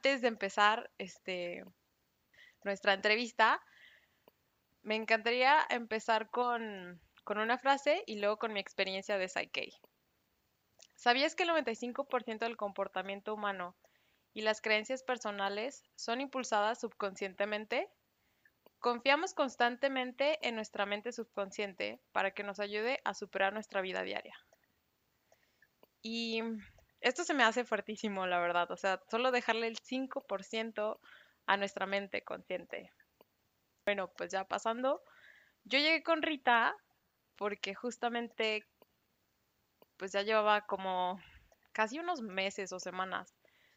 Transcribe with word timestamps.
Antes 0.00 0.22
de 0.22 0.28
empezar 0.28 0.90
este, 0.96 1.62
nuestra 2.64 2.94
entrevista, 2.94 3.60
me 4.80 4.94
encantaría 4.94 5.58
empezar 5.68 6.30
con, 6.30 6.98
con 7.22 7.36
una 7.36 7.58
frase 7.58 8.02
y 8.06 8.18
luego 8.18 8.38
con 8.38 8.54
mi 8.54 8.60
experiencia 8.60 9.18
de 9.18 9.28
Psyche. 9.28 9.78
¿Sabías 10.96 11.34
que 11.34 11.42
el 11.42 11.50
95% 11.50 12.38
del 12.38 12.56
comportamiento 12.56 13.34
humano 13.34 13.76
y 14.32 14.40
las 14.40 14.62
creencias 14.62 15.02
personales 15.02 15.82
son 15.96 16.22
impulsadas 16.22 16.80
subconscientemente? 16.80 17.90
Confiamos 18.78 19.34
constantemente 19.34 20.38
en 20.40 20.54
nuestra 20.54 20.86
mente 20.86 21.12
subconsciente 21.12 22.00
para 22.12 22.30
que 22.30 22.42
nos 22.42 22.58
ayude 22.58 23.02
a 23.04 23.12
superar 23.12 23.52
nuestra 23.52 23.82
vida 23.82 24.02
diaria. 24.02 24.34
Y 26.00 26.42
esto 27.00 27.24
se 27.24 27.34
me 27.34 27.44
hace 27.44 27.64
fuertísimo, 27.64 28.26
la 28.26 28.38
verdad. 28.38 28.70
O 28.70 28.76
sea, 28.76 29.00
solo 29.10 29.30
dejarle 29.30 29.66
el 29.66 29.78
5% 29.78 31.00
a 31.46 31.56
nuestra 31.56 31.86
mente 31.86 32.22
consciente. 32.22 32.92
Bueno, 33.84 34.08
pues 34.16 34.30
ya 34.30 34.44
pasando. 34.44 35.02
Yo 35.64 35.78
llegué 35.78 36.02
con 36.02 36.22
Rita 36.22 36.76
porque 37.36 37.74
justamente 37.74 38.66
pues 39.96 40.12
ya 40.12 40.22
llevaba 40.22 40.62
como 40.66 41.20
casi 41.72 41.98
unos 41.98 42.22
meses 42.22 42.72
o 42.72 42.80
semanas, 42.80 43.34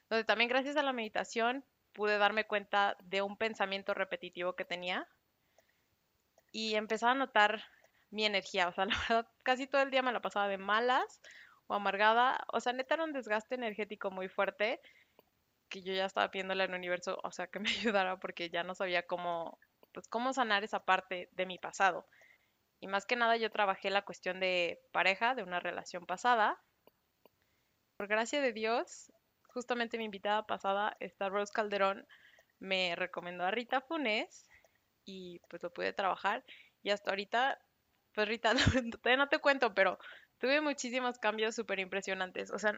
donde 0.10 0.24
también 0.24 0.50
gracias 0.50 0.78
a 0.78 0.84
la 0.84 0.94
meditación 0.94 1.66
pude 1.92 2.18
darme 2.18 2.46
cuenta 2.46 2.96
de 3.04 3.22
un 3.22 3.38
pensamiento 3.38 3.94
repetitivo 3.94 4.56
que 4.56 4.66
tenía 4.66 5.08
y 6.52 6.76
empezaba 6.76 7.12
a 7.12 7.16
notar 7.16 7.64
mi 8.10 8.26
energía, 8.26 8.68
o 8.68 8.74
sea, 8.74 8.88
casi 9.44 9.68
todo 9.68 9.82
el 9.82 9.92
día 9.92 10.02
me 10.02 10.14
la 10.14 10.22
pasaba 10.22 10.48
de 10.48 10.58
malas 10.58 11.22
amargada, 11.76 12.44
o 12.52 12.60
sea, 12.60 12.74
neta 12.74 12.96
era 12.96 13.04
un 13.04 13.14
desgaste 13.14 13.56
energético 13.56 14.12
muy 14.12 14.30
fuerte 14.30 14.82
que 15.70 15.82
yo 15.82 15.94
ya 15.94 16.06
estaba 16.06 16.30
pidiéndole 16.30 16.64
al 16.64 16.74
universo, 16.74 17.20
o 17.24 17.32
sea, 17.32 17.48
que 17.48 17.60
me 17.60 17.70
ayudara 17.98 18.18
porque 18.20 18.50
ya 18.50 18.64
no 18.64 18.76
sabía 18.76 19.04
cómo, 19.08 19.60
pues, 19.92 20.08
cómo 20.08 20.34
sanar 20.34 20.64
esa 20.64 20.86
parte 20.86 21.30
de 21.32 21.46
mi 21.46 21.58
pasado. 21.58 22.08
Y 22.80 22.88
más 22.88 23.06
que 23.06 23.16
nada 23.16 23.38
yo 23.38 23.50
trabajé 23.50 23.90
la 23.90 24.04
cuestión 24.04 24.40
de 24.40 24.82
pareja, 24.92 25.36
de 25.36 25.44
una 25.44 25.60
relación 25.60 26.06
pasada. 26.06 26.62
Por 27.98 28.08
gracia 28.08 28.42
de 28.42 28.54
Dios, 28.54 29.12
justamente 29.48 29.98
mi 29.98 30.06
invitada 30.06 30.46
pasada, 30.46 30.98
esta 31.00 31.30
Rose 31.30 31.54
Calderón, 31.54 32.06
me 32.60 32.96
recomendó 32.96 33.46
a 33.46 33.52
Rita 33.52 33.82
Funes 33.82 34.50
y 35.06 35.40
pues 35.50 35.64
lo 35.64 35.72
pude 35.72 35.94
trabajar. 35.94 36.44
Y 36.82 36.90
hasta 36.92 37.12
ahorita, 37.12 37.60
pues 38.14 38.28
Rita, 38.28 38.54
todavía 39.02 39.18
no 39.18 39.30
te 39.30 39.40
cuento, 39.40 39.74
pero 39.74 39.98
tuve 40.44 40.60
muchísimos 40.60 41.20
cambios 41.20 41.56
súper 41.56 41.80
impresionantes. 41.80 42.52
O 42.52 42.60
sea, 42.60 42.78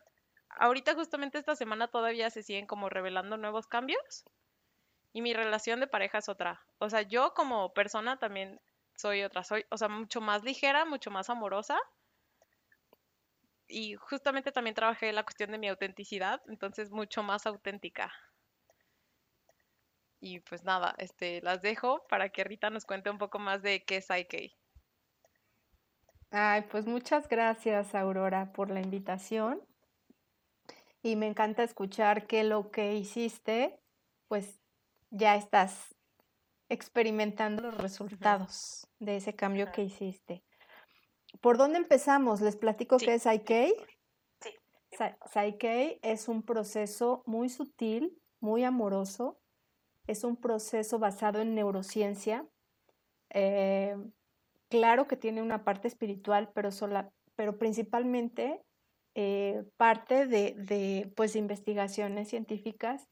ahorita 0.50 0.94
justamente 0.94 1.40
esta 1.40 1.56
semana 1.56 1.88
todavía 1.88 2.30
se 2.30 2.44
siguen 2.44 2.68
como 2.68 2.90
revelando 2.90 3.38
nuevos 3.38 3.66
cambios. 3.66 4.24
Y 5.14 5.24
mi 5.24 5.34
relación 5.34 5.80
de 5.80 5.88
pareja 5.88 6.20
es 6.20 6.30
otra. 6.30 6.64
O 6.78 6.92
sea, 6.92 7.02
yo 7.02 7.34
como 7.34 7.74
persona 7.74 8.20
también 8.20 8.62
soy 8.96 9.24
otra. 9.24 9.44
Soy, 9.44 9.66
o 9.72 9.78
sea, 9.80 9.88
mucho 9.88 10.22
más 10.22 10.44
ligera, 10.44 10.86
mucho 10.86 11.10
más 11.10 11.32
amorosa 11.32 11.76
y 13.68 13.96
justamente 13.96 14.52
también 14.52 14.76
trabajé 14.76 15.12
la 15.12 15.24
cuestión 15.24 15.50
de 15.50 15.58
mi 15.58 15.68
autenticidad, 15.68 16.44
entonces 16.48 16.92
mucho 16.92 17.24
más 17.24 17.48
auténtica. 17.48 18.14
Y 20.20 20.40
pues 20.42 20.64
nada, 20.64 20.94
este, 21.00 21.42
las 21.42 21.64
dejo 21.64 22.06
para 22.10 22.30
que 22.30 22.44
Rita 22.44 22.70
nos 22.70 22.86
cuente 22.86 23.10
un 23.10 23.18
poco 23.18 23.40
más 23.40 23.64
de 23.64 23.84
qué 23.86 23.98
es 23.98 24.08
IK. 24.12 24.56
Ay, 26.38 26.64
pues 26.70 26.86
muchas 26.86 27.30
gracias, 27.30 27.96
Aurora, 27.96 28.52
por 28.52 28.70
la 28.70 28.82
invitación. 28.82 29.62
Y 31.02 31.16
me 31.16 31.28
encanta 31.28 31.64
escuchar 31.64 32.28
que 32.28 32.44
lo 32.44 32.72
que 32.72 32.94
hiciste, 32.94 33.80
pues 34.28 34.60
ya 35.12 35.38
estás 35.38 35.96
experimentando 36.68 37.62
los 37.62 37.78
resultados 37.78 38.86
de 39.00 39.16
ese 39.16 39.34
cambio 39.34 39.72
que 39.72 39.84
hiciste. 39.84 40.44
¿Por 41.40 41.58
dónde 41.58 41.78
empezamos? 41.78 42.42
Les 42.42 42.58
platico 42.58 42.98
qué 42.98 43.14
es 43.14 43.24
Psyche. 43.24 43.74
Sí. 44.42 44.50
Psyche 45.32 46.00
es 46.02 46.28
un 46.28 46.44
proceso 46.44 47.24
muy 47.26 47.48
sutil, 47.48 48.22
muy 48.42 48.66
amoroso. 48.66 49.40
Es 50.06 50.26
un 50.26 50.36
proceso 50.36 51.00
basado 51.00 51.40
en 51.40 51.56
neurociencia. 51.56 52.46
Eh, 53.30 53.96
claro 54.70 55.08
que 55.08 55.18
tiene 55.18 55.42
una 55.42 55.64
parte 55.64 55.88
espiritual, 55.88 56.52
pero, 56.54 56.72
sola, 56.72 57.12
pero 57.36 57.58
principalmente 57.58 58.62
eh, 59.16 59.64
parte 59.78 60.28
de, 60.28 60.54
de 60.58 61.12
pues, 61.16 61.36
investigaciones 61.36 62.30
científicas. 62.30 63.08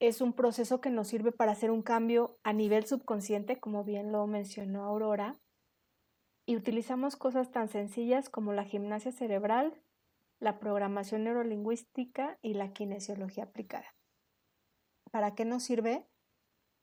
Es 0.00 0.20
un 0.20 0.32
proceso 0.32 0.80
que 0.80 0.90
nos 0.90 1.06
sirve 1.06 1.30
para 1.30 1.52
hacer 1.52 1.70
un 1.70 1.82
cambio 1.82 2.36
a 2.42 2.52
nivel 2.52 2.86
subconsciente, 2.86 3.60
como 3.60 3.84
bien 3.84 4.10
lo 4.10 4.26
mencionó 4.26 4.84
Aurora, 4.84 5.36
y 6.44 6.56
utilizamos 6.56 7.14
cosas 7.14 7.52
tan 7.52 7.68
sencillas 7.68 8.28
como 8.28 8.52
la 8.52 8.64
gimnasia 8.64 9.12
cerebral, 9.12 9.80
la 10.40 10.58
programación 10.58 11.22
neurolingüística 11.22 12.38
y 12.42 12.54
la 12.54 12.72
kinesiología 12.72 13.44
aplicada. 13.44 13.94
¿Para 15.12 15.36
qué 15.36 15.44
nos 15.44 15.62
sirve? 15.62 16.04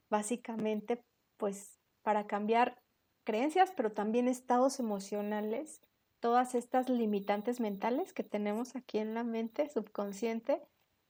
Básicamente, 0.10 1.04
pues 1.36 1.78
para 2.04 2.26
cambiar 2.26 2.82
creencias, 3.30 3.72
pero 3.78 3.92
también 3.92 4.28
estados 4.28 4.80
emocionales, 4.80 5.82
todas 6.20 6.56
estas 6.56 6.90
limitantes 6.90 7.60
mentales 7.60 8.12
que 8.12 8.24
tenemos 8.24 8.76
aquí 8.76 8.98
en 8.98 9.14
la 9.14 9.24
mente 9.24 9.70
subconsciente 9.70 10.60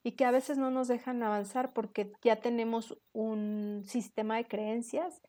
y 0.04 0.12
que 0.12 0.26
a 0.26 0.32
veces 0.32 0.58
no 0.58 0.70
nos 0.70 0.90
dejan 0.90 1.24
avanzar 1.24 1.72
porque 1.72 2.12
ya 2.22 2.42
tenemos 2.42 2.98
un 3.14 3.84
sistema 3.86 4.36
de 4.36 4.48
creencias 4.48 5.22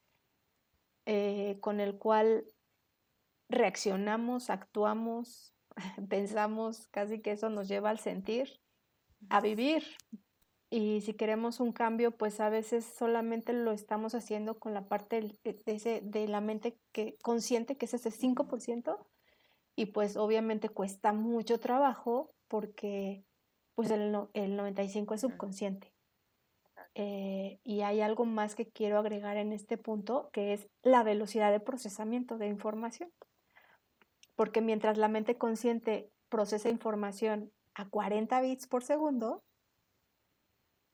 eh, 1.06 1.58
con 1.60 1.78
el 1.78 1.96
cual 1.96 2.44
reaccionamos, 3.48 4.50
actuamos, 4.50 5.54
pensamos, 6.08 6.88
casi 6.88 7.20
que 7.20 7.30
eso 7.30 7.50
nos 7.50 7.68
lleva 7.68 7.90
al 7.90 8.00
sentir, 8.00 8.60
a 9.28 9.40
vivir. 9.40 9.84
Y 10.70 11.00
si 11.00 11.14
queremos 11.14 11.58
un 11.58 11.72
cambio, 11.72 12.12
pues 12.12 12.38
a 12.38 12.48
veces 12.48 12.84
solamente 12.84 13.52
lo 13.52 13.72
estamos 13.72 14.14
haciendo 14.14 14.58
con 14.58 14.72
la 14.72 14.88
parte 14.88 15.20
de, 15.42 16.00
de 16.00 16.28
la 16.28 16.40
mente 16.40 16.78
que, 16.92 17.16
consciente, 17.22 17.76
que 17.76 17.86
es 17.86 17.94
ese 17.94 18.10
5%, 18.10 18.96
y 19.74 19.86
pues 19.86 20.16
obviamente 20.16 20.68
cuesta 20.68 21.12
mucho 21.12 21.58
trabajo 21.58 22.30
porque 22.48 23.24
pues 23.74 23.90
el, 23.90 24.14
el 24.34 24.58
95% 24.58 25.14
es 25.14 25.20
subconsciente. 25.22 25.92
Eh, 26.94 27.60
y 27.64 27.82
hay 27.82 28.00
algo 28.00 28.24
más 28.24 28.54
que 28.54 28.66
quiero 28.66 28.98
agregar 28.98 29.36
en 29.36 29.52
este 29.52 29.78
punto, 29.78 30.28
que 30.32 30.52
es 30.52 30.68
la 30.82 31.02
velocidad 31.02 31.50
de 31.50 31.60
procesamiento 31.60 32.36
de 32.36 32.48
información. 32.48 33.10
Porque 34.34 34.60
mientras 34.60 34.98
la 34.98 35.08
mente 35.08 35.38
consciente 35.38 36.10
procesa 36.28 36.68
información 36.68 37.52
a 37.74 37.88
40 37.88 38.40
bits 38.40 38.66
por 38.66 38.84
segundo, 38.84 39.42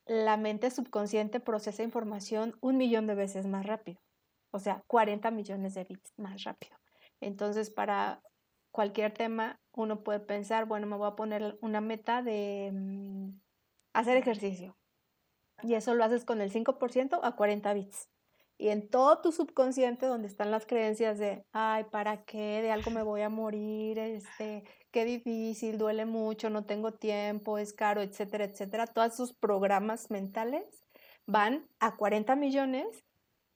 la 0.07 0.37
mente 0.37 0.71
subconsciente 0.71 1.39
procesa 1.39 1.83
información 1.83 2.57
un 2.61 2.77
millón 2.77 3.07
de 3.07 3.15
veces 3.15 3.45
más 3.45 3.65
rápido, 3.65 3.99
o 4.51 4.59
sea, 4.59 4.83
40 4.87 5.31
millones 5.31 5.73
de 5.73 5.83
bits 5.83 6.13
más 6.17 6.43
rápido. 6.43 6.77
Entonces, 7.19 7.69
para 7.69 8.21
cualquier 8.71 9.13
tema, 9.13 9.59
uno 9.73 10.03
puede 10.03 10.19
pensar, 10.19 10.65
bueno, 10.65 10.87
me 10.87 10.97
voy 10.97 11.07
a 11.07 11.15
poner 11.15 11.57
una 11.61 11.81
meta 11.81 12.21
de 12.21 12.71
mm, 12.73 13.39
hacer 13.93 14.17
ejercicio. 14.17 14.77
Y 15.63 15.73
eso 15.73 15.95
lo 15.95 16.03
haces 16.03 16.23
con 16.23 16.41
el 16.41 16.51
5% 16.51 17.19
a 17.23 17.35
40 17.35 17.73
bits 17.73 18.09
y 18.57 18.69
en 18.69 18.89
todo 18.89 19.21
tu 19.21 19.31
subconsciente 19.31 20.07
donde 20.07 20.27
están 20.27 20.49
las 20.49 20.65
creencias 20.65 21.19
de, 21.19 21.45
ay, 21.51 21.85
¿para 21.91 22.23
qué? 22.25 22.61
De 22.61 22.71
algo 22.71 22.89
me 22.89 23.03
voy 23.03 23.21
a 23.21 23.29
morir, 23.29 23.99
este, 23.99 24.63
qué 24.91 25.05
difícil, 25.05 25.77
duele 25.77 26.05
mucho, 26.05 26.49
no 26.49 26.65
tengo 26.65 26.93
tiempo, 26.93 27.59
es 27.59 27.73
caro, 27.73 28.01
etcétera, 28.01 28.45
etcétera. 28.45 28.87
Todos 28.87 29.13
esos 29.13 29.33
programas 29.33 30.09
mentales 30.09 30.65
van 31.27 31.67
a 31.79 31.95
40 31.97 32.35
millones 32.35 32.87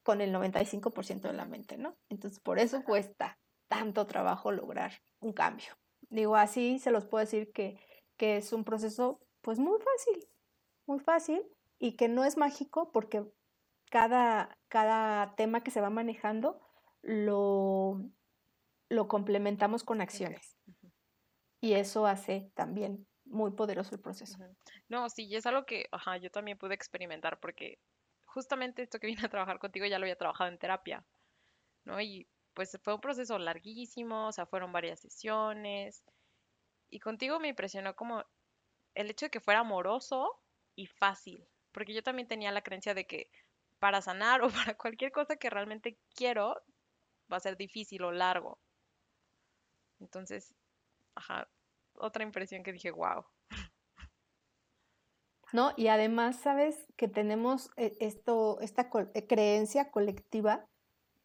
con 0.03 0.21
el 0.21 0.33
95% 0.33 1.21
de 1.21 1.33
la 1.33 1.45
mente, 1.45 1.77
¿no? 1.77 1.97
Entonces, 2.09 2.39
por 2.39 2.59
eso 2.59 2.83
cuesta 2.83 3.39
tanto 3.68 4.06
trabajo 4.06 4.51
lograr 4.51 5.01
un 5.19 5.33
cambio. 5.33 5.74
Digo, 6.09 6.36
así 6.36 6.77
se 6.80 6.92
los 6.92 7.06
puedo 7.06 7.24
decir 7.24 7.51
que, 7.54 7.80
que 8.18 8.38
es 8.38 8.54
un 8.54 8.63
proceso, 8.63 9.19
pues, 9.42 9.57
muy 9.57 9.80
fácil, 9.80 10.27
muy 10.86 11.00
fácil 11.00 11.42
y 11.80 11.95
que 11.95 12.07
no 12.07 12.24
es 12.24 12.38
mágico 12.38 12.92
porque 12.92 13.25
cada, 13.91 14.57
cada 14.69 15.35
tema 15.35 15.61
que 15.63 15.69
se 15.69 15.81
va 15.81 15.89
manejando 15.89 16.61
lo, 17.01 18.01
lo 18.89 19.07
complementamos 19.09 19.83
con 19.83 19.99
acciones. 19.99 20.57
Y 21.59 21.73
eso 21.73 22.07
hace 22.07 22.51
también 22.55 23.05
muy 23.25 23.51
poderoso 23.51 23.93
el 23.93 24.01
proceso. 24.01 24.38
No, 24.88 25.09
sí, 25.09 25.27
y 25.27 25.35
es 25.35 25.45
algo 25.45 25.65
que 25.65 25.88
ajá, 25.91 26.17
yo 26.17 26.31
también 26.31 26.57
pude 26.57 26.73
experimentar 26.73 27.39
porque 27.39 27.79
justamente 28.25 28.81
esto 28.81 28.97
que 28.97 29.07
vine 29.13 29.25
a 29.25 29.29
trabajar 29.29 29.59
contigo 29.59 29.85
ya 29.85 29.99
lo 29.99 30.05
había 30.05 30.17
trabajado 30.17 30.49
en 30.49 30.57
terapia, 30.57 31.05
¿no? 31.83 31.99
Y 31.99 32.27
pues 32.53 32.79
fue 32.81 32.95
un 32.95 33.01
proceso 33.01 33.37
larguísimo, 33.37 34.27
o 34.27 34.31
sea, 34.31 34.45
fueron 34.45 34.71
varias 34.71 35.01
sesiones. 35.01 36.01
Y 36.89 36.99
contigo 36.99 37.39
me 37.39 37.49
impresionó 37.49 37.94
como 37.95 38.23
el 38.95 39.09
hecho 39.09 39.25
de 39.25 39.31
que 39.31 39.41
fuera 39.41 39.59
amoroso 39.59 40.41
y 40.75 40.87
fácil, 40.87 41.45
porque 41.73 41.94
yo 41.94 42.03
también 42.03 42.29
tenía 42.29 42.51
la 42.51 42.63
creencia 42.63 42.94
de 42.94 43.05
que 43.05 43.29
para 43.81 44.00
sanar 44.04 44.44
o 44.44 44.50
para 44.72 44.78
cualquier 44.78 45.12
cosa 45.12 45.36
que 45.36 45.50
realmente 45.50 45.98
quiero 46.16 46.56
va 47.31 47.38
a 47.38 47.39
ser 47.42 47.57
difícil 47.57 48.04
o 48.04 48.12
largo. 48.12 48.60
Entonces, 50.00 50.54
ajá, 51.16 51.50
otra 51.95 52.24
impresión 52.24 52.63
que 52.63 52.74
dije, 52.74 52.92
wow. 52.92 53.25
¿No? 55.54 55.74
Y 55.75 55.88
además, 55.88 56.39
¿sabes? 56.39 56.86
Que 56.95 57.07
tenemos 57.07 57.72
eh, 57.75 57.98
esto, 58.00 58.60
esta 58.62 58.89
eh, 59.13 59.28
creencia 59.28 59.92
colectiva 59.92 60.66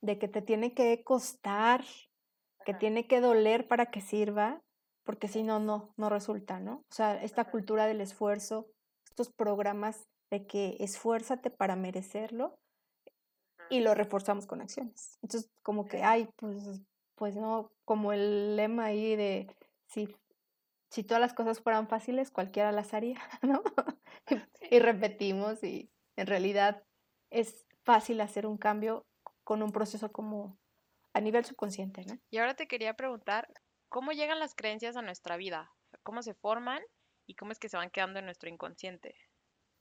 de 0.00 0.18
que 0.18 0.26
te 0.26 0.42
tiene 0.42 0.74
que 0.74 1.04
costar, 1.04 1.84
que 2.64 2.74
tiene 2.74 3.06
que 3.06 3.20
doler 3.20 3.68
para 3.68 3.86
que 3.86 4.00
sirva, 4.00 4.62
porque 5.04 5.28
si 5.28 5.42
no, 5.42 5.60
no, 5.60 5.94
no 5.96 6.08
resulta, 6.08 6.58
¿no? 6.58 6.84
O 6.90 6.94
sea, 6.94 7.22
esta 7.22 7.44
cultura 7.44 7.86
del 7.86 8.00
esfuerzo, 8.00 8.66
estos 9.04 9.30
programas 9.30 10.08
de 10.30 10.46
que 10.46 10.76
esfuérzate 10.80 11.50
para 11.50 11.76
merecerlo 11.76 12.58
y 13.68 13.80
lo 13.80 13.94
reforzamos 13.94 14.46
con 14.46 14.60
acciones. 14.60 15.18
Entonces, 15.22 15.50
como 15.62 15.86
que, 15.86 16.02
ay, 16.02 16.28
pues, 16.36 16.82
pues 17.14 17.36
no, 17.36 17.72
como 17.84 18.12
el 18.12 18.56
lema 18.56 18.86
ahí 18.86 19.16
de 19.16 19.54
si, 19.86 20.14
si 20.90 21.02
todas 21.04 21.20
las 21.20 21.34
cosas 21.34 21.60
fueran 21.60 21.88
fáciles, 21.88 22.30
cualquiera 22.30 22.72
las 22.72 22.94
haría, 22.94 23.20
¿no? 23.42 23.62
y 24.70 24.78
repetimos 24.78 25.62
y 25.62 25.90
en 26.16 26.26
realidad 26.26 26.82
es 27.30 27.66
fácil 27.84 28.20
hacer 28.20 28.46
un 28.46 28.58
cambio 28.58 29.06
con 29.44 29.62
un 29.62 29.72
proceso 29.72 30.10
como 30.10 30.58
a 31.12 31.20
nivel 31.20 31.44
subconsciente, 31.44 32.04
¿no? 32.04 32.18
Y 32.30 32.38
ahora 32.38 32.54
te 32.54 32.66
quería 32.66 32.94
preguntar, 32.94 33.48
¿cómo 33.88 34.12
llegan 34.12 34.40
las 34.40 34.54
creencias 34.54 34.96
a 34.96 35.02
nuestra 35.02 35.36
vida? 35.36 35.70
¿Cómo 36.02 36.22
se 36.22 36.34
forman 36.34 36.82
y 37.26 37.34
cómo 37.34 37.52
es 37.52 37.58
que 37.58 37.68
se 37.68 37.76
van 37.76 37.90
quedando 37.90 38.18
en 38.18 38.26
nuestro 38.26 38.50
inconsciente? 38.50 39.14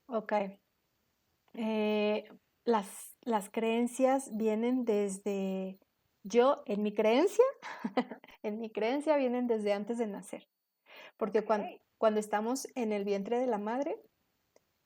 Ok. 0.06 0.32
Eh, 1.54 2.28
las, 2.64 3.16
las 3.22 3.50
creencias 3.50 4.36
vienen 4.36 4.84
desde, 4.84 5.78
yo, 6.22 6.62
en 6.66 6.82
mi 6.82 6.92
creencia, 6.92 7.44
en 8.42 8.58
mi 8.58 8.70
creencia 8.70 9.16
vienen 9.16 9.46
desde 9.46 9.72
antes 9.72 9.98
de 9.98 10.06
nacer. 10.06 10.48
Porque 11.16 11.44
cuando, 11.44 11.68
cuando 11.98 12.20
estamos 12.20 12.68
en 12.74 12.92
el 12.92 13.04
vientre 13.04 13.38
de 13.38 13.46
la 13.46 13.58
madre, 13.58 14.00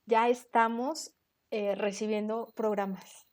ya 0.07 0.29
estamos 0.29 1.15
eh, 1.51 1.75
recibiendo 1.75 2.53
programas. 2.55 3.27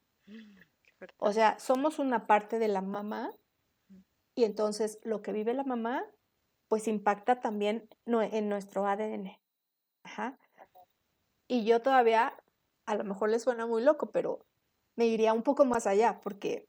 O 1.18 1.32
sea, 1.32 1.60
somos 1.60 2.00
una 2.00 2.26
parte 2.26 2.60
de 2.60 2.68
la 2.68 2.82
mamá 2.82 3.32
y 4.36 4.44
entonces 4.44 5.00
lo 5.04 5.22
que 5.22 5.32
vive 5.32 5.54
la 5.54 5.64
mamá, 5.64 6.04
pues 6.68 6.88
impacta 6.88 7.40
también 7.40 7.88
en 8.06 8.50
nuestro 8.50 8.86
ADN. 8.88 9.40
Ajá. 10.04 10.40
Y 11.48 11.64
yo 11.64 11.82
todavía, 11.82 12.34
a 12.86 12.96
lo 12.96 13.04
mejor 13.04 13.30
les 13.30 13.44
suena 13.44 13.66
muy 13.66 13.82
loco, 13.82 14.12
pero 14.12 14.46
me 14.96 15.06
iría 15.08 15.34
un 15.34 15.44
poco 15.44 15.66
más 15.66 15.88
allá, 15.88 16.20
porque 16.22 16.68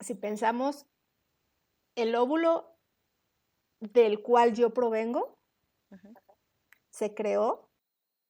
si 0.00 0.14
pensamos, 0.14 0.86
el 1.94 2.14
óvulo 2.14 2.76
del 3.80 4.22
cual 4.22 4.54
yo 4.54 4.72
provengo 4.72 5.38
se 6.90 7.14
creó 7.14 7.68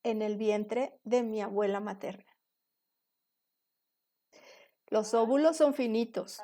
en 0.02 0.22
el 0.22 0.36
vientre 0.36 0.98
de 1.04 1.22
mi 1.22 1.40
abuela 1.40 1.80
materna. 1.80 2.36
Los 4.88 5.14
óvulos 5.14 5.56
son 5.56 5.74
finitos. 5.74 6.40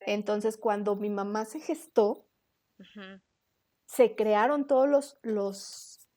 Entonces, 0.00 0.56
cuando 0.56 0.96
mi 0.96 1.10
mamá 1.10 1.44
se 1.44 1.60
gestó, 1.60 2.26
se 3.86 4.14
crearon 4.14 4.66
todos 4.66 4.88
los, 4.88 5.18
los 5.22 6.08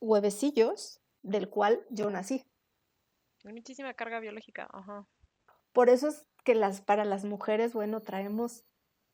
huevecillos 0.00 1.01
del 1.22 1.48
cual 1.48 1.84
yo 1.90 2.10
nací. 2.10 2.44
Muchísima 3.44 3.94
carga 3.94 4.20
biológica. 4.20 4.68
Por 5.72 5.88
eso 5.88 6.08
es 6.08 6.26
que 6.44 6.54
las, 6.54 6.80
para 6.80 7.04
las 7.04 7.24
mujeres, 7.24 7.72
bueno, 7.72 8.00
traemos, 8.00 8.64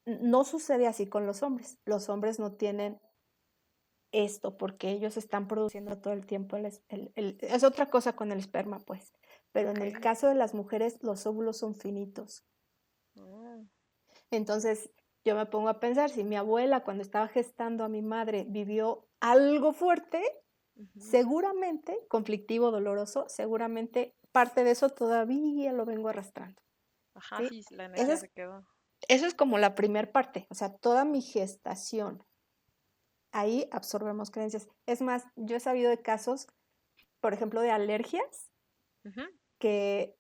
no 0.05 0.45
sucede 0.45 0.87
así 0.87 1.07
con 1.07 1.27
los 1.27 1.43
hombres. 1.43 1.79
Los 1.85 2.09
hombres 2.09 2.39
no 2.39 2.53
tienen 2.53 3.01
esto 4.13 4.57
porque 4.57 4.91
ellos 4.91 5.17
están 5.17 5.49
produciendo 5.49 5.99
todo 5.99 6.15
el 6.15 6.27
tiempo. 6.27 6.57
es 6.57 7.65
otra 7.65 7.87
cosa 7.87 8.15
con 8.15 8.33
el 8.33 8.39
esperma, 8.39 8.81
pues. 8.81 9.13
Pero 9.53 9.71
en 9.71 9.83
el 9.83 10.01
caso 10.01 10.29
de 10.29 10.35
las 10.35 10.55
mujeres, 10.55 10.99
los 11.03 11.27
óvulos 11.27 11.59
son 11.59 11.75
finitos. 11.75 12.45
Oh. 13.17 13.65
Entonces, 14.31 14.91
yo 15.25 15.37
me 15.37 15.47
pongo 15.47 15.69
a 15.69 15.81
pensar, 15.81 16.11
si 16.11 16.25
mi 16.25 16.37
abuela 16.37 16.85
cuando 16.85 17.03
estaba 17.03 17.29
gestando 17.29 17.85
a 17.85 17.89
mi 17.89 18.03
madre 18.03 18.47
vivió 18.49 19.09
algo 19.21 19.73
fuerte, 19.73 20.23
seguramente, 20.99 21.99
conflictivo, 22.09 22.71
doloroso, 22.71 23.27
seguramente 23.29 24.15
parte 24.33 24.65
de 24.65 24.73
eso 24.73 24.91
todavía 24.91 25.73
lo 25.73 25.85
vengo 25.85 26.09
arrastrando. 26.09 26.63
Ajá, 27.15 27.39
sí, 27.49 27.65
la 27.71 27.87
energía 27.87 28.17
se 28.17 28.29
quedó. 28.31 28.67
Eso 29.09 29.27
es 29.27 29.35
como 29.35 29.59
la 29.59 29.75
primer 29.75 30.11
parte, 30.13 30.47
o 30.51 30.55
sea, 30.55 30.77
toda 30.77 31.05
mi 31.05 31.23
gestación. 31.23 32.23
Ahí 33.33 33.69
absorbemos 33.73 34.31
creencias. 34.31 34.69
Es 34.87 35.03
más, 35.03 35.25
yo 35.37 35.57
he 35.57 35.61
sabido 35.61 35.91
de 35.91 36.01
casos, 36.01 36.47
por 37.21 37.33
ejemplo, 37.35 37.61
de 37.61 37.71
alergias, 37.71 38.51
que 39.59 40.15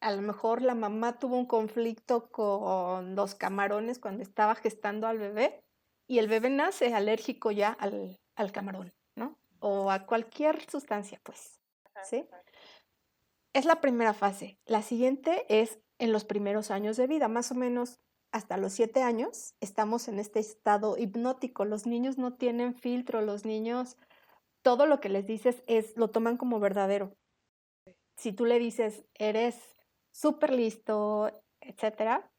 a 0.00 0.12
lo 0.12 0.22
mejor 0.22 0.62
la 0.62 0.74
mamá 0.74 1.18
tuvo 1.18 1.36
un 1.36 1.46
conflicto 1.46 2.30
con 2.30 3.16
los 3.16 3.34
camarones 3.34 3.98
cuando 3.98 4.22
estaba 4.22 4.54
gestando 4.54 5.06
al 5.06 5.18
bebé 5.18 5.60
y 6.06 6.18
el 6.18 6.28
bebé 6.28 6.50
nace 6.50 6.94
alérgico 6.94 7.50
ya 7.50 7.70
al, 7.72 8.16
al 8.36 8.52
camarón. 8.52 8.92
O 9.60 9.90
a 9.90 10.06
cualquier 10.06 10.68
sustancia, 10.70 11.20
pues, 11.22 11.60
¿sí? 12.04 12.28
Es 13.52 13.64
la 13.64 13.80
primera 13.80 14.14
fase. 14.14 14.58
La 14.66 14.82
siguiente 14.82 15.46
es 15.48 15.78
en 15.98 16.12
los 16.12 16.24
primeros 16.24 16.70
años 16.70 16.96
de 16.96 17.06
vida, 17.06 17.28
más 17.28 17.50
o 17.50 17.54
menos 17.54 18.00
hasta 18.30 18.56
los 18.58 18.74
siete 18.74 19.02
años, 19.02 19.54
estamos 19.60 20.06
en 20.06 20.18
este 20.18 20.38
estado 20.38 20.98
hipnótico. 20.98 21.64
Los 21.64 21.86
niños 21.86 22.18
no 22.18 22.34
tienen 22.34 22.74
filtro, 22.74 23.22
los 23.22 23.46
niños, 23.46 23.96
todo 24.62 24.86
lo 24.86 25.00
que 25.00 25.08
les 25.08 25.26
dices 25.26 25.64
es, 25.66 25.96
lo 25.96 26.10
toman 26.10 26.36
como 26.36 26.60
verdadero 26.60 27.16
si 28.18 28.32
tú 28.32 28.44
le 28.44 28.58
dices, 28.58 29.04
eres 29.14 29.76
súper 30.10 30.52
listo, 30.52 31.30
etcétera, 31.60 32.30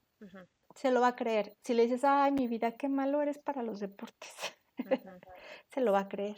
se 0.75 0.91
lo 0.91 0.99
va 0.99 1.07
a 1.07 1.15
creer. 1.15 1.57
Si 1.63 1.73
le 1.73 1.83
dices, 1.83 2.03
ay, 2.03 2.33
mi 2.33 2.47
vida, 2.47 2.75
qué 2.75 2.89
malo 2.89 3.21
eres 3.21 3.39
para 3.39 3.63
los 3.63 3.79
deportes, 3.79 4.29
se 5.69 5.81
lo 5.81 5.93
va 5.93 6.01
a 6.01 6.09
creer. 6.09 6.37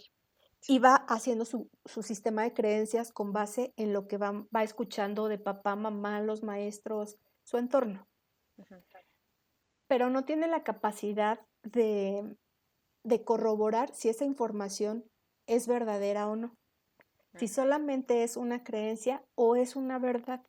Y 0.68 0.80
va 0.80 0.96
haciendo 1.08 1.46
su, 1.46 1.70
sistema 1.86 2.44
de 2.44 2.53
creencias 2.53 3.12
con 3.12 3.34
base 3.34 3.74
en 3.77 3.94
lo 3.94 4.08
que 4.08 4.18
va, 4.18 4.46
va 4.56 4.63
escuchando 4.63 5.27
de 5.27 5.39
papá, 5.39 5.75
mamá, 5.75 6.22
los 6.22 6.44
maestros, 6.44 7.18
su 7.44 7.58
entorno. 7.58 8.08
Pero 9.88 10.10
no 10.10 10.24
tiene 10.24 10.48
la 10.48 10.63
capacidad 10.63 11.39
de, 11.63 12.38
de 13.03 13.24
corroborar 13.24 13.94
si 13.94 14.10
esa 14.10 14.24
información 14.24 15.03
es 15.48 15.68
verdadera 15.68 16.27
o 16.30 16.36
no 16.36 16.56
si 17.36 17.48
solamente 17.48 18.24
es 18.24 18.38
una 18.38 18.63
creencia 18.63 19.24
o 19.36 19.56
es 19.56 19.75
una 19.75 20.00
verdad. 20.00 20.41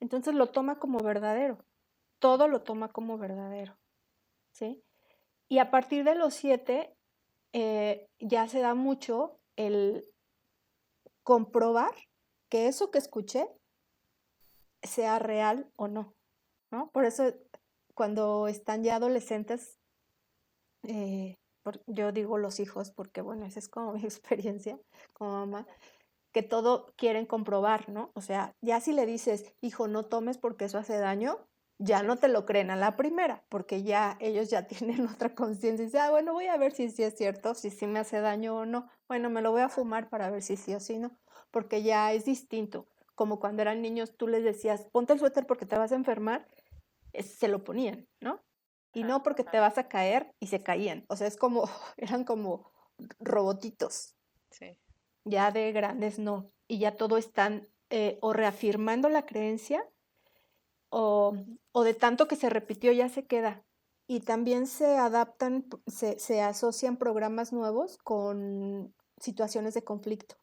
Entonces 0.00 0.34
lo 0.34 0.46
toma 0.46 0.78
como 0.78 0.98
verdadero, 1.00 1.58
todo 2.18 2.48
lo 2.48 2.62
toma 2.62 2.88
como 2.88 3.18
verdadero. 3.18 3.76
¿sí? 4.52 4.82
Y 5.48 5.58
a 5.58 5.70
partir 5.70 6.04
de 6.04 6.14
los 6.14 6.34
siete 6.34 6.96
eh, 7.52 8.06
ya 8.18 8.48
se 8.48 8.60
da 8.60 8.74
mucho 8.74 9.38
el 9.56 10.04
comprobar 11.22 11.94
que 12.50 12.68
eso 12.68 12.90
que 12.90 12.98
escuché 12.98 13.46
sea 14.82 15.18
real 15.18 15.70
o 15.76 15.88
no. 15.88 16.14
¿no? 16.70 16.90
Por 16.90 17.04
eso 17.04 17.32
cuando 17.94 18.48
están 18.48 18.84
ya 18.84 18.96
adolescentes, 18.96 19.78
eh, 20.84 21.36
yo 21.86 22.12
digo 22.12 22.38
los 22.38 22.60
hijos 22.60 22.90
porque 22.90 23.20
bueno, 23.20 23.44
esa 23.44 23.58
es 23.58 23.68
como 23.68 23.92
mi 23.94 24.04
experiencia 24.04 24.78
como 25.12 25.32
mamá, 25.32 25.66
que 26.32 26.42
todo 26.42 26.92
quieren 26.96 27.26
comprobar, 27.26 27.88
¿no? 27.88 28.10
O 28.14 28.20
sea, 28.20 28.52
ya 28.62 28.80
si 28.80 28.92
le 28.92 29.06
dices, 29.06 29.54
hijo, 29.62 29.88
no 29.88 30.06
tomes 30.06 30.38
porque 30.38 30.66
eso 30.66 30.78
hace 30.78 30.98
daño, 30.98 31.38
ya 31.78 32.02
no 32.02 32.16
te 32.16 32.28
lo 32.28 32.44
creen 32.44 32.70
a 32.70 32.76
la 32.76 32.96
primera, 32.96 33.44
porque 33.48 33.82
ya 33.82 34.16
ellos 34.20 34.50
ya 34.50 34.66
tienen 34.68 35.06
otra 35.06 35.34
conciencia 35.34 35.82
y 35.82 35.86
dicen, 35.86 36.00
ah, 36.00 36.10
bueno, 36.10 36.32
voy 36.32 36.46
a 36.46 36.56
ver 36.56 36.72
si 36.72 36.90
sí 36.90 37.02
es 37.02 37.16
cierto, 37.16 37.54
si 37.54 37.70
sí 37.70 37.86
me 37.86 38.00
hace 38.00 38.20
daño 38.20 38.56
o 38.56 38.66
no. 38.66 38.88
Bueno, 39.08 39.30
me 39.30 39.42
lo 39.42 39.52
voy 39.52 39.62
a 39.62 39.68
fumar 39.68 40.08
para 40.08 40.30
ver 40.30 40.42
si 40.42 40.56
sí 40.56 40.74
o 40.74 40.80
sí 40.80 40.98
no, 40.98 41.16
porque 41.50 41.82
ya 41.82 42.12
es 42.12 42.24
distinto. 42.24 42.86
Como 43.14 43.40
cuando 43.40 43.62
eran 43.62 43.82
niños, 43.82 44.16
tú 44.16 44.28
les 44.28 44.44
decías, 44.44 44.86
ponte 44.92 45.12
el 45.12 45.18
suéter 45.18 45.46
porque 45.46 45.66
te 45.66 45.76
vas 45.76 45.92
a 45.92 45.96
enfermar, 45.96 46.46
se 47.12 47.48
lo 47.48 47.64
ponían, 47.64 48.06
¿no? 48.20 48.40
Y 48.94 49.02
no 49.02 49.22
porque 49.22 49.44
te 49.44 49.58
vas 49.58 49.76
a 49.78 49.88
caer 49.88 50.32
y 50.40 50.46
se 50.46 50.62
caían. 50.62 51.04
O 51.08 51.16
sea, 51.16 51.26
es 51.26 51.36
como, 51.36 51.68
eran 51.96 52.24
como 52.24 52.70
robotitos. 53.18 54.14
Sí 54.50 54.76
ya 55.28 55.50
de 55.50 55.72
grandes 55.72 56.18
no, 56.18 56.50
y 56.66 56.78
ya 56.78 56.96
todo 56.96 57.16
es 57.16 57.32
tan 57.32 57.68
eh, 57.90 58.18
o 58.20 58.32
reafirmando 58.32 59.08
la 59.08 59.26
creencia 59.26 59.84
o, 60.90 61.34
de 61.84 61.94
tanto 61.94 62.28
que 62.28 62.36
se 62.36 62.50
repitió 62.50 62.92
ya 62.92 63.08
se 63.08 63.26
queda. 63.26 63.64
Y 64.06 64.20
también 64.20 64.66
se 64.66 64.96
adaptan, 64.96 65.66
se, 65.86 66.18
se 66.18 66.40
asocian 66.40 66.96
programas 66.96 67.52
nuevos 67.52 67.98
con 67.98 68.94
situaciones 69.20 69.74
de 69.74 69.84
conflicto. 69.84 70.36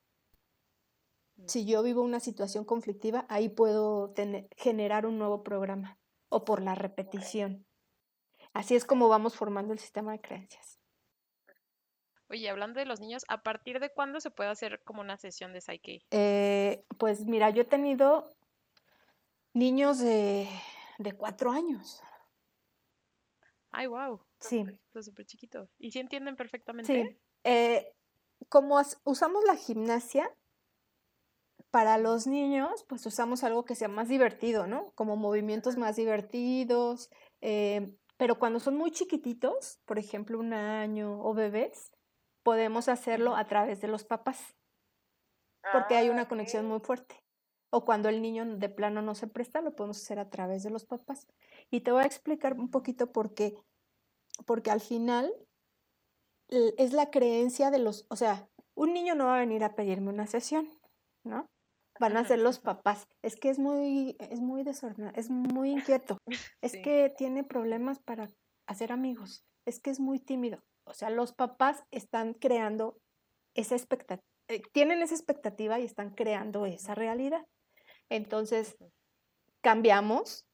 Mm. 1.37 1.47
Si 1.47 1.65
yo 1.65 1.81
vivo 1.81 2.01
una 2.03 2.19
situación 2.19 2.63
conflictiva, 2.63 3.25
ahí 3.27 3.49
puedo 3.49 4.11
tener, 4.11 4.47
generar 4.55 5.05
un 5.05 5.17
nuevo 5.17 5.43
programa 5.43 5.97
o 6.29 6.45
por 6.45 6.61
la 6.61 6.75
repetición. 6.75 7.65
Así 8.53 8.75
es 8.75 8.85
como 8.85 9.09
vamos 9.09 9.35
formando 9.35 9.73
el 9.73 9.79
sistema 9.79 10.11
de 10.11 10.21
creencias. 10.21 10.79
Oye, 12.29 12.49
hablando 12.49 12.79
de 12.79 12.85
los 12.85 12.99
niños, 12.99 13.23
¿a 13.27 13.43
partir 13.43 13.79
de 13.79 13.91
cuándo 13.91 14.19
se 14.19 14.31
puede 14.31 14.49
hacer 14.49 14.81
como 14.83 15.01
una 15.01 15.17
sesión 15.17 15.53
de 15.53 15.61
Psyche? 15.61 16.01
Eh, 16.09 16.83
pues 16.97 17.25
mira, 17.25 17.51
yo 17.51 17.61
he 17.61 17.65
tenido 17.65 18.34
niños 19.55 19.99
de, 19.99 20.47
cuatro 21.17 21.51
años. 21.51 22.03
Ay, 23.71 23.87
wow. 23.87 24.21
Sí. 24.39 24.63
Pues 24.93 25.05
súper 25.05 25.25
chiquitos. 25.25 25.69
¿Y 25.79 25.91
si 25.91 25.99
entienden 25.99 26.35
perfectamente? 26.35 26.93
Sí. 26.93 27.17
Eh, 27.43 27.91
como 28.49 28.79
usamos 29.03 29.43
la 29.45 29.55
gimnasia, 29.55 30.29
para 31.71 31.97
los 31.97 32.25
niños, 32.25 32.85
pues 32.87 33.05
usamos 33.05 33.43
algo 33.43 33.65
que 33.65 33.75
sea 33.75 33.89
más 33.89 34.07
divertido, 34.07 34.65
¿no? 34.65 34.93
Como 34.95 35.17
movimientos 35.17 35.75
más 35.75 35.97
divertidos. 35.97 37.09
Eh, 37.41 37.97
pero 38.15 38.39
cuando 38.39 38.61
son 38.61 38.77
muy 38.77 38.91
chiquititos, 38.91 39.81
por 39.83 39.99
ejemplo, 39.99 40.39
un 40.39 40.53
año 40.53 41.19
o 41.21 41.33
bebés, 41.33 41.91
podemos 42.43 42.87
hacerlo 42.87 43.35
a 43.35 43.45
través 43.47 43.81
de 43.81 43.89
los 43.89 44.05
papás, 44.05 44.55
porque 45.73 45.95
hay 45.95 46.07
una 46.07 46.21
ah, 46.21 46.27
conexión 46.29 46.65
muy 46.65 46.79
fuerte. 46.79 47.24
O 47.75 47.83
cuando 47.83 48.07
el 48.07 48.21
niño 48.21 48.45
de 48.45 48.69
plano 48.69 49.01
no 49.01 49.15
se 49.15 49.27
presta, 49.27 49.59
lo 49.59 49.75
podemos 49.75 50.01
hacer 50.01 50.17
a 50.17 50.29
través 50.29 50.63
de 50.63 50.69
los 50.69 50.85
papás. 50.85 51.27
Y 51.69 51.81
te 51.81 51.91
voy 51.91 52.03
a 52.03 52.05
explicar 52.05 52.53
un 52.53 52.71
poquito 52.71 53.11
por 53.11 53.33
qué. 53.33 53.53
Porque 54.45 54.71
al 54.71 54.79
final 54.79 55.29
es 56.47 56.93
la 56.93 57.11
creencia 57.11 57.71
de 57.71 57.79
los, 57.79 58.05
o 58.09 58.15
sea, 58.15 58.47
un 58.75 58.93
niño 58.93 59.13
no 59.13 59.25
va 59.25 59.35
a 59.35 59.39
venir 59.39 59.61
a 59.65 59.75
pedirme 59.75 60.07
una 60.07 60.25
sesión, 60.25 60.69
¿no? 61.25 61.49
Van 61.99 62.15
a 62.15 62.23
ser 62.23 62.39
los 62.39 62.59
papás. 62.59 63.09
Es 63.21 63.35
que 63.35 63.49
es 63.49 63.59
muy, 63.59 64.15
es 64.19 64.39
muy 64.39 64.63
desordenado, 64.63 65.11
es 65.17 65.29
muy 65.29 65.71
inquieto. 65.71 66.17
Es 66.61 66.77
que 66.77 67.13
tiene 67.17 67.43
problemas 67.43 67.99
para 67.99 68.31
hacer 68.67 68.93
amigos. 68.93 69.43
Es 69.65 69.81
que 69.81 69.89
es 69.89 69.99
muy 69.99 70.19
tímido. 70.19 70.63
O 70.85 70.93
sea, 70.93 71.09
los 71.09 71.33
papás 71.33 71.83
están 71.91 72.35
creando 72.35 72.97
esa 73.53 73.75
expectativa, 73.75 74.23
eh, 74.47 74.61
tienen 74.71 75.01
esa 75.01 75.15
expectativa 75.15 75.77
y 75.77 75.83
están 75.83 76.11
creando 76.11 76.65
esa 76.65 76.95
realidad. 76.95 77.45
Entonces, 78.09 78.77
cambiamos 79.61 80.45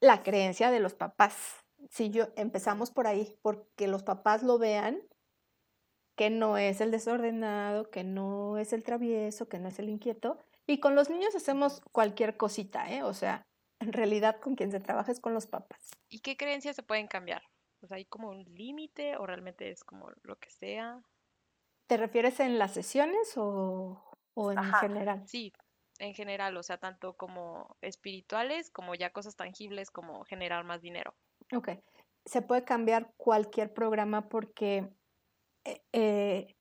la 0.00 0.22
creencia 0.22 0.70
de 0.70 0.80
los 0.80 0.94
papás. 0.94 1.64
Si 1.90 2.10
yo 2.10 2.28
empezamos 2.36 2.90
por 2.90 3.06
ahí, 3.06 3.36
porque 3.42 3.88
los 3.88 4.02
papás 4.02 4.42
lo 4.42 4.58
vean, 4.58 5.00
que 6.16 6.30
no 6.30 6.58
es 6.58 6.80
el 6.80 6.90
desordenado, 6.90 7.90
que 7.90 8.04
no 8.04 8.58
es 8.58 8.72
el 8.72 8.82
travieso, 8.82 9.48
que 9.48 9.58
no 9.58 9.68
es 9.68 9.78
el 9.78 9.88
inquieto. 9.88 10.38
Y 10.66 10.80
con 10.80 10.94
los 10.94 11.10
niños 11.10 11.34
hacemos 11.34 11.80
cualquier 11.92 12.36
cosita, 12.36 12.92
¿eh? 12.92 13.02
O 13.02 13.14
sea, 13.14 13.46
en 13.78 13.92
realidad 13.92 14.40
con 14.40 14.56
quien 14.56 14.72
se 14.72 14.80
trabaja 14.80 15.12
es 15.12 15.20
con 15.20 15.32
los 15.32 15.46
papás. 15.46 15.90
¿Y 16.08 16.20
qué 16.20 16.36
creencias 16.36 16.74
se 16.76 16.82
pueden 16.82 17.06
cambiar? 17.06 17.42
sea, 17.86 17.96
¿hay 17.96 18.04
como 18.06 18.30
un 18.30 18.44
límite 18.54 19.16
o 19.16 19.26
realmente 19.26 19.70
es 19.70 19.84
como 19.84 20.10
lo 20.22 20.38
que 20.38 20.50
sea? 20.50 21.02
¿Te 21.86 21.96
refieres 21.96 22.40
en 22.40 22.58
las 22.58 22.74
sesiones 22.74 23.34
o, 23.36 24.16
en 24.36 24.72
general? 24.74 25.26
Sí, 25.26 25.52
en 25.98 26.14
general, 26.14 26.56
o 26.56 26.62
sea, 26.62 26.78
tanto 26.78 27.16
como 27.16 27.76
espirituales 27.80 28.70
como 28.70 28.94
ya 28.94 29.10
cosas 29.10 29.36
tangibles 29.36 29.90
como 29.90 30.24
generar 30.24 30.64
más 30.64 30.82
dinero. 30.82 31.14
Ok, 31.54 31.70
se 32.24 32.42
puede 32.42 32.64
cambiar 32.64 33.12
cualquier 33.16 33.72
programa 33.72 34.28
porque 34.28 34.88
eh, 35.64 35.82
eh, 35.92 36.56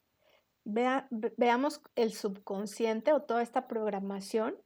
veamos 0.63 1.81
el 1.95 2.13
subconsciente 2.13 3.13
o 3.13 3.21
toda 3.21 3.41
esta 3.41 3.67
programación 3.67 4.57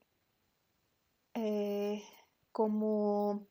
eh, 1.34 2.04
como 2.52 3.48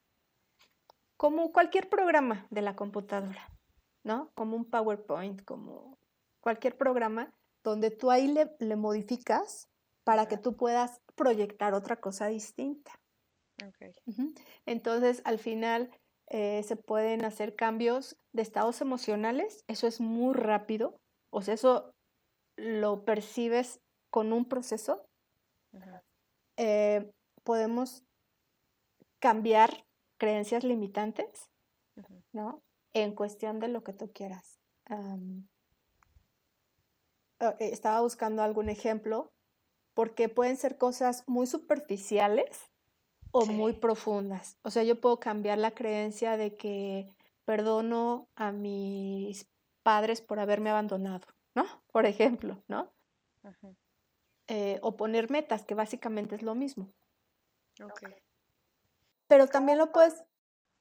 como 1.17 1.53
cualquier 1.53 1.91
programa 1.91 2.47
de 2.49 2.62
la 2.62 2.75
computadora, 2.75 3.47
¿no? 4.05 4.31
Como 4.35 4.57
un 4.57 4.65
PowerPoint, 4.65 5.45
como 5.45 5.99
cualquier 6.41 6.79
programa 6.79 7.35
donde 7.62 7.91
tú 7.91 8.11
ahí 8.11 8.27
le, 8.27 8.77
modificas 8.77 9.69
para 10.03 10.27
que 10.29 10.39
tú 10.39 10.57
puedas 10.57 11.03
proyectar 11.21 11.75
otra 11.75 11.97
cosa 11.97 12.29
distinta. 12.29 12.99
Entonces, 14.65 15.21
al 15.27 15.39
final 15.39 15.91
eh, 16.29 16.62
se 16.62 16.77
pueden 16.77 17.27
hacer 17.27 17.55
cambios 17.57 18.17
de 18.33 18.41
estados 18.41 18.81
emocionales, 18.81 19.62
eso 19.69 19.87
es 19.87 20.00
muy 20.00 20.33
rápido, 20.33 20.97
o 21.31 21.43
sea, 21.43 21.53
eso 21.53 21.93
lo 22.57 23.05
percibes 23.05 23.81
con 24.11 24.33
un 24.33 24.47
proceso. 24.47 25.05
Eh, 26.57 27.11
podemos 27.45 28.03
cambiar 29.19 29.85
creencias 30.19 30.65
limitantes, 30.65 31.50
¿no? 32.33 32.62
En 32.95 33.15
cuestión 33.15 33.61
de 33.61 33.69
lo 33.69 33.85
que 33.85 33.93
tú 33.93 34.11
quieras. 34.11 34.59
Eh, 37.41 37.57
estaba 37.59 38.00
buscando 38.00 38.43
algún 38.43 38.71
ejemplo 38.71 39.31
porque 40.00 40.30
pueden 40.30 40.57
ser 40.57 40.78
cosas 40.78 41.25
muy 41.26 41.47
superficiales 41.47 42.71
o 43.33 43.45
muy 43.45 43.75
profundas. 43.75 44.57
O 44.62 44.71
sea, 44.71 44.83
yo 44.83 44.99
puedo 44.99 45.21
cambiar 45.21 45.59
la 45.59 45.73
creencia 45.73 46.38
de 46.38 46.57
que 46.57 47.07
perdono 47.45 48.26
a 48.35 48.50
mis 48.50 49.47
padres 49.83 50.23
por 50.23 50.40
haberme 50.40 50.71
abandonado, 50.71 51.28
¿no? 51.54 51.66
Por 51.92 52.07
ejemplo, 52.07 52.62
¿no? 52.66 52.90
Eh, 54.49 54.78
o 54.80 54.97
poner 54.97 55.28
metas, 55.28 55.66
que 55.66 55.75
básicamente 55.75 56.35
es 56.35 56.42
lo 56.42 56.54
mismo. 56.54 56.90
Okay. 57.78 58.14
Pero 59.28 59.49
también 59.49 59.76
lo 59.76 59.92
puedes, 59.92 60.25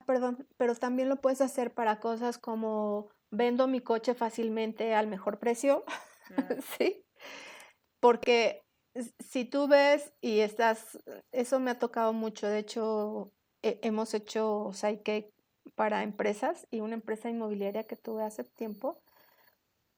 perdón, 0.06 0.48
pero 0.56 0.76
también 0.76 1.10
lo 1.10 1.18
puedes 1.18 1.42
hacer 1.42 1.74
para 1.74 2.00
cosas 2.00 2.38
como 2.38 3.10
vendo 3.32 3.68
mi 3.68 3.82
coche 3.82 4.14
fácilmente 4.14 4.96
al 4.96 5.08
mejor 5.08 5.40
precio, 5.40 5.84
¿sí? 6.78 7.06
Porque 8.00 8.64
si 9.20 9.46
tú 9.46 9.68
ves 9.68 10.14
y 10.22 10.40
estás, 10.40 10.98
eso 11.32 11.60
me 11.60 11.72
ha 11.72 11.80
tocado 11.80 12.14
mucho, 12.14 12.48
de 12.48 12.60
hecho 12.60 13.32
hemos 13.62 14.14
hecho 14.14 14.72
Psyche 14.74 15.32
para 15.76 16.04
empresas 16.04 16.68
y 16.72 16.80
una 16.80 16.96
empresa 16.96 17.30
inmobiliaria 17.30 17.86
que 17.86 17.96
tuve 17.96 18.24
hace 18.24 18.44
tiempo, 18.44 19.02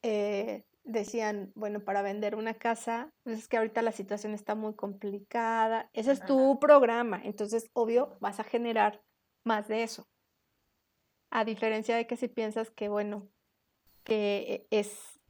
eh, 0.01 0.65
decían, 0.83 1.51
bueno, 1.55 1.79
para 1.79 2.01
vender 2.01 2.35
una 2.35 2.55
casa, 2.55 3.11
pues 3.23 3.39
es 3.39 3.47
que 3.47 3.57
ahorita 3.57 3.81
la 3.81 3.91
situación 3.91 4.33
está 4.33 4.55
muy 4.55 4.75
complicada, 4.75 5.89
ese 5.93 6.11
es 6.11 6.25
tu 6.25 6.59
programa, 6.59 7.21
entonces 7.23 7.69
obvio 7.73 8.17
vas 8.19 8.39
a 8.39 8.43
generar 8.43 9.01
más 9.43 9.67
de 9.67 9.83
eso. 9.83 10.07
A 11.29 11.45
diferencia 11.45 11.95
de 11.95 12.07
que 12.07 12.17
si 12.17 12.27
piensas 12.27 12.71
que, 12.71 12.89
bueno, 12.89 13.29
que 14.03 14.67
es 14.71 15.20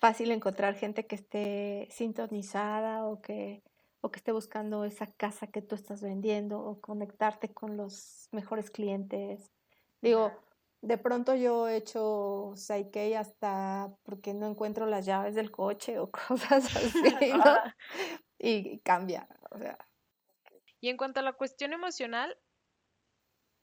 fácil 0.00 0.32
encontrar 0.32 0.74
gente 0.74 1.06
que 1.06 1.14
esté 1.14 1.86
sintonizada 1.90 3.04
o 3.04 3.20
que, 3.20 3.62
o 4.00 4.10
que 4.10 4.18
esté 4.18 4.32
buscando 4.32 4.84
esa 4.86 5.06
casa 5.06 5.46
que 5.46 5.60
tú 5.60 5.74
estás 5.74 6.00
vendiendo 6.00 6.58
o 6.58 6.80
conectarte 6.80 7.52
con 7.52 7.76
los 7.76 8.28
mejores 8.32 8.70
clientes. 8.70 9.52
Digo, 10.00 10.32
de 10.80 10.96
pronto 10.96 11.34
yo 11.34 11.68
he 11.68 11.76
hecho 11.76 12.54
Psyche 12.56 13.14
hasta 13.14 13.94
porque 14.02 14.32
no 14.32 14.46
encuentro 14.46 14.86
las 14.86 15.04
llaves 15.04 15.34
del 15.34 15.50
coche 15.50 15.98
o 15.98 16.10
cosas 16.28 16.74
así, 16.74 17.32
¿no? 17.34 17.44
y, 18.38 18.78
cambia, 18.80 19.28
o 19.50 19.58
sea. 19.58 19.76
Y 20.80 20.88
en 20.88 20.96
cuanto 20.96 21.20
a 21.20 21.22
la 21.22 21.34
cuestión 21.34 21.74
emocional, 21.74 22.38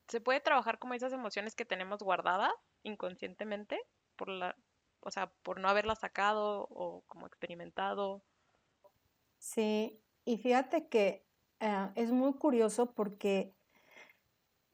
¿se 0.07 0.21
puede 0.21 0.39
trabajar 0.39 0.77
como 0.77 0.93
esas 0.93 1.13
emociones 1.13 1.55
que 1.55 1.65
tenemos 1.65 2.03
guardadas 2.03 2.53
inconscientemente 2.83 3.81
por 4.15 4.29
la, 4.29 4.55
o 5.01 5.11
sea, 5.11 5.31
por 5.43 5.59
no 5.59 5.69
haberlas 5.69 5.99
sacado 5.99 6.67
o 6.69 7.03
como 7.07 7.27
experimentado? 7.27 8.23
Sí, 9.37 9.99
y 10.25 10.37
fíjate 10.37 10.87
que 10.87 11.25
eh, 11.59 11.89
es 11.95 12.11
muy 12.11 12.33
curioso 12.33 12.93
porque, 12.93 13.53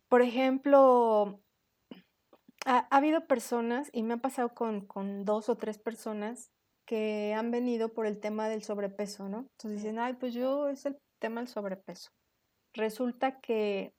por 0.07 0.21
ejemplo, 0.21 1.39
ha, 2.65 2.87
habido 2.95 3.27
personas, 3.27 3.89
y 3.93 4.03
me 4.03 4.15
ha 4.15 4.17
pasado 4.17 4.53
con, 4.53 5.25
dos 5.25 5.49
o 5.49 5.57
tres 5.57 5.77
personas, 5.77 6.51
que 6.85 7.33
han 7.33 7.51
venido 7.51 7.93
por 7.93 8.05
el 8.05 8.19
tema 8.19 8.49
del 8.49 8.63
sobrepeso, 8.63 9.29
¿no? 9.29 9.47
Entonces 9.51 9.83
dicen, 9.83 9.99
ay, 9.99 10.13
pues 10.15 10.33
yo 10.33 10.67
es 10.67 10.85
el 10.85 10.99
tema 11.19 11.39
del 11.39 11.47
sobrepeso. 11.47 12.11
Resulta 12.73 13.39
que 13.39 13.93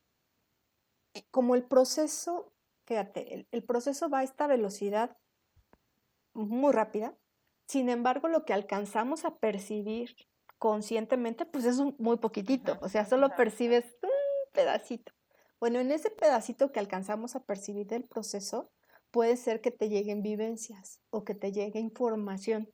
como 1.31 1.55
el 1.55 1.65
proceso, 1.65 2.53
fíjate, 2.87 3.47
el, 3.51 3.63
proceso 3.65 4.11
va 4.11 4.21
a 4.21 4.25
esta 4.25 4.47
velocidad 4.47 5.17
muy 6.35 6.73
rápida, 6.73 7.17
sin 7.67 7.89
embargo, 7.89 8.29
lo 8.29 8.45
que 8.45 8.53
alcanzamos 8.53 9.25
a 9.25 9.39
percibir 9.39 10.15
conscientemente, 10.59 11.47
pues 11.47 11.65
es 11.65 11.79
muy 11.99 12.19
poquitito, 12.19 12.79
o 12.81 12.89
sea, 12.89 13.05
solo 13.05 13.31
percibes 13.37 13.85
un 14.03 14.53
pedacito. 14.53 15.13
Bueno, 15.61 15.79
en 15.81 15.93
ese 15.93 16.11
pedacito 16.11 16.73
que 16.73 16.81
alcanzamos 16.81 17.37
a 17.37 17.45
percibir 17.45 17.87
del 17.87 18.05
proceso, 18.05 18.71
puede 19.11 19.37
ser 19.37 19.61
que 19.61 19.71
te 19.71 19.89
lleguen 19.89 20.23
vivencias 20.23 21.01
o 21.11 21.25
que 21.25 21.35
te 21.35 21.53
llegue 21.53 21.81
información. 21.81 22.69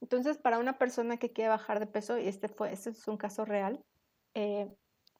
Entonces, 0.00 0.38
para 0.38 0.58
una 0.58 0.78
persona 0.78 1.16
que 1.16 1.32
quiere 1.32 1.48
bajar 1.48 1.80
de 1.80 1.86
peso, 1.86 2.18
y 2.18 2.28
este, 2.28 2.48
fue, 2.48 2.72
este 2.72 2.90
es 2.90 3.08
un 3.08 3.16
caso 3.16 3.44
real, 3.44 3.84
eh, 4.34 4.68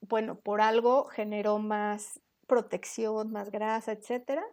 bueno, 0.01 0.39
por 0.39 0.61
algo 0.61 1.07
generó 1.07 1.59
más 1.59 2.21
protección, 2.47 3.33
más 3.33 3.51
grasa, 3.51 3.93
etcétera. 3.93 4.45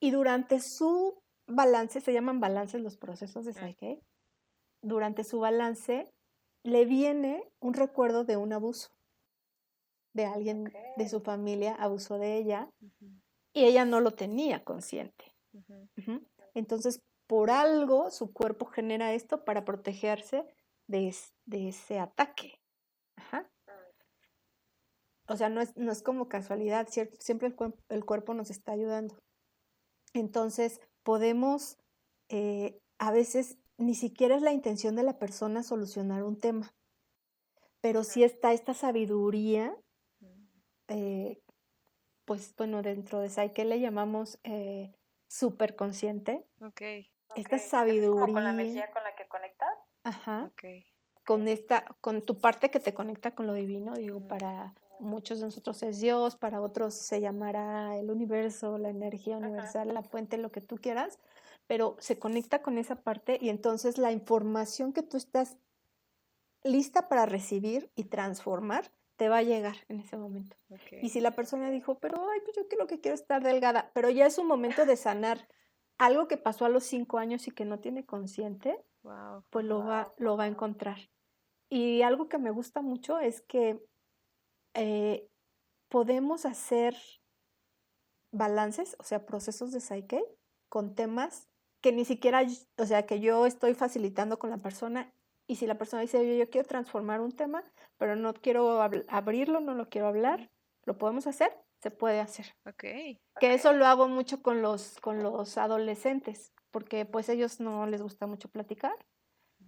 Y 0.00 0.10
durante 0.10 0.60
su 0.60 1.22
balance, 1.46 2.00
se 2.00 2.12
llaman 2.12 2.40
balances 2.40 2.80
los 2.80 2.96
procesos 2.96 3.44
de 3.44 3.52
Psyche, 3.52 4.00
durante 4.82 5.24
su 5.24 5.40
balance 5.40 6.12
le 6.62 6.84
viene 6.84 7.42
un 7.60 7.74
recuerdo 7.74 8.24
de 8.24 8.36
un 8.36 8.52
abuso, 8.52 8.90
de 10.12 10.24
alguien 10.24 10.72
de 10.96 11.08
su 11.08 11.20
familia 11.20 11.74
abusó 11.74 12.18
de 12.18 12.36
ella 12.36 12.70
y 13.52 13.64
ella 13.64 13.84
no 13.84 14.00
lo 14.00 14.12
tenía 14.12 14.64
consciente. 14.64 15.34
Entonces, 16.54 17.02
por 17.26 17.50
algo 17.50 18.10
su 18.10 18.32
cuerpo 18.32 18.66
genera 18.66 19.12
esto 19.12 19.44
para 19.44 19.64
protegerse 19.64 20.46
de, 20.86 21.12
ese 21.50 21.98
ataque. 21.98 22.60
O 25.28 25.36
sea, 25.36 25.48
no 25.48 25.60
es, 25.60 25.76
no 25.76 25.90
es 25.90 26.02
como 26.02 26.28
casualidad, 26.28 26.88
siempre 26.88 27.48
el, 27.48 27.74
el, 27.88 28.04
cuerpo 28.04 28.32
nos 28.32 28.50
está 28.50 28.72
ayudando. 28.72 29.18
Entonces, 30.14 30.80
podemos, 31.06 31.78
eh, 32.28 32.82
a 32.98 33.12
veces 33.12 33.58
ni 33.78 33.94
siquiera 33.94 34.34
es 34.34 34.42
la 34.42 34.52
intención 34.52 34.96
de 34.96 35.04
la 35.04 35.20
persona 35.20 35.62
solucionar 35.62 36.24
un 36.24 36.40
tema, 36.40 36.74
pero 37.80 38.02
sí 38.02 38.24
está 38.24 38.52
esta 38.52 38.74
sabiduría, 38.74 39.76
eh, 40.88 41.40
pues 42.24 42.56
bueno, 42.56 42.82
dentro 42.82 43.20
de 43.20 43.28
Psyche 43.28 43.64
le 43.64 43.78
llamamos 43.78 44.40
eh, 44.42 44.92
superconsciente. 45.28 46.44
Ok. 46.60 46.82
Esta 47.36 47.58
sabiduría. 47.60 48.32
con 48.32 48.42
la 48.42 48.50
energía 48.50 48.90
con 48.90 49.04
la 49.04 49.14
que 49.14 49.28
conectas. 49.28 49.68
Ajá. 50.02 50.50
Con 51.24 51.46
esta, 51.46 51.84
con 52.00 52.22
tu 52.22 52.40
parte 52.40 52.72
que 52.72 52.80
te 52.80 52.94
conecta 52.94 53.32
con 53.32 53.46
lo 53.46 53.54
divino, 53.54 53.94
digo, 53.94 54.26
para 54.26 54.74
muchos 55.00 55.40
de 55.40 55.46
nosotros 55.46 55.82
es 55.82 56.00
Dios, 56.00 56.36
para 56.36 56.60
otros 56.60 56.94
se 56.94 57.20
llamará 57.20 57.96
el 57.96 58.10
universo, 58.10 58.78
la 58.78 58.90
energía 58.90 59.36
universal, 59.36 59.92
la 59.92 60.02
fuente, 60.02 60.38
lo 60.38 60.50
que 60.50 60.60
tú 60.60 60.76
quieras, 60.76 61.18
pero 61.66 61.96
se 61.98 62.18
conecta 62.18 62.62
con 62.62 62.78
esa 62.78 62.96
parte 62.96 63.38
y 63.40 63.48
entonces 63.48 63.98
la 63.98 64.12
información 64.12 64.92
que 64.92 65.02
tú 65.02 65.16
estás 65.16 65.56
lista 66.62 67.08
para 67.08 67.26
recibir 67.26 67.90
y 67.94 68.04
transformar 68.04 68.90
te 69.16 69.28
va 69.28 69.38
a 69.38 69.42
llegar 69.42 69.76
en 69.88 70.00
ese 70.00 70.16
momento. 70.16 70.56
Y 71.00 71.08
si 71.08 71.20
la 71.20 71.30
persona 71.30 71.70
dijo, 71.70 71.98
pero 71.98 72.28
ay, 72.30 72.40
pues 72.44 72.56
yo 72.56 72.68
creo 72.68 72.86
que 72.86 73.00
quiero 73.00 73.14
estar 73.14 73.42
delgada, 73.42 73.90
pero 73.94 74.10
ya 74.10 74.26
es 74.26 74.38
un 74.38 74.46
momento 74.46 74.84
de 74.84 74.96
sanar 74.96 75.48
algo 75.98 76.28
que 76.28 76.36
pasó 76.36 76.66
a 76.66 76.68
los 76.68 76.84
cinco 76.84 77.18
años 77.18 77.48
y 77.48 77.50
que 77.50 77.64
no 77.64 77.78
tiene 77.78 78.04
consciente, 78.04 78.84
pues 79.50 79.64
lo 79.64 79.84
va, 79.84 80.12
lo 80.18 80.36
va 80.36 80.44
a 80.44 80.48
encontrar. 80.48 80.98
Y 81.68 82.02
algo 82.02 82.28
que 82.28 82.38
me 82.38 82.50
gusta 82.50 82.82
mucho 82.82 83.18
es 83.18 83.40
que 83.40 83.82
eh, 84.76 85.28
podemos 85.88 86.46
hacer 86.46 86.96
balances, 88.30 88.96
o 88.98 89.04
sea, 89.04 89.26
procesos 89.26 89.72
de 89.72 89.80
Psyche 89.80 90.22
con 90.68 90.94
temas 90.94 91.48
que 91.80 91.92
ni 91.92 92.04
siquiera, 92.04 92.42
o 92.76 92.86
sea, 92.86 93.06
que 93.06 93.20
yo 93.20 93.46
estoy 93.46 93.74
facilitando 93.74 94.38
con 94.38 94.50
la 94.50 94.58
persona 94.58 95.12
y 95.46 95.56
si 95.56 95.66
la 95.66 95.78
persona 95.78 96.02
dice, 96.02 96.36
yo 96.36 96.50
quiero 96.50 96.66
transformar 96.66 97.20
un 97.20 97.32
tema, 97.32 97.62
pero 97.98 98.16
no 98.16 98.34
quiero 98.34 98.82
abrirlo, 99.08 99.60
no 99.60 99.74
lo 99.74 99.88
quiero 99.88 100.08
hablar, 100.08 100.50
¿lo 100.84 100.98
podemos 100.98 101.26
hacer? 101.26 101.56
Se 101.80 101.90
puede 101.90 102.20
hacer. 102.20 102.46
Ok. 102.66 102.84
Que 103.38 103.54
eso 103.54 103.72
lo 103.72 103.86
hago 103.86 104.08
mucho 104.08 104.42
con 104.42 104.60
los, 104.60 104.98
con 105.00 105.22
los 105.22 105.56
adolescentes, 105.56 106.52
porque 106.70 107.04
pues 107.04 107.28
ellos 107.28 107.60
no 107.60 107.86
les 107.86 108.02
gusta 108.02 108.26
mucho 108.26 108.48
platicar. 108.48 108.96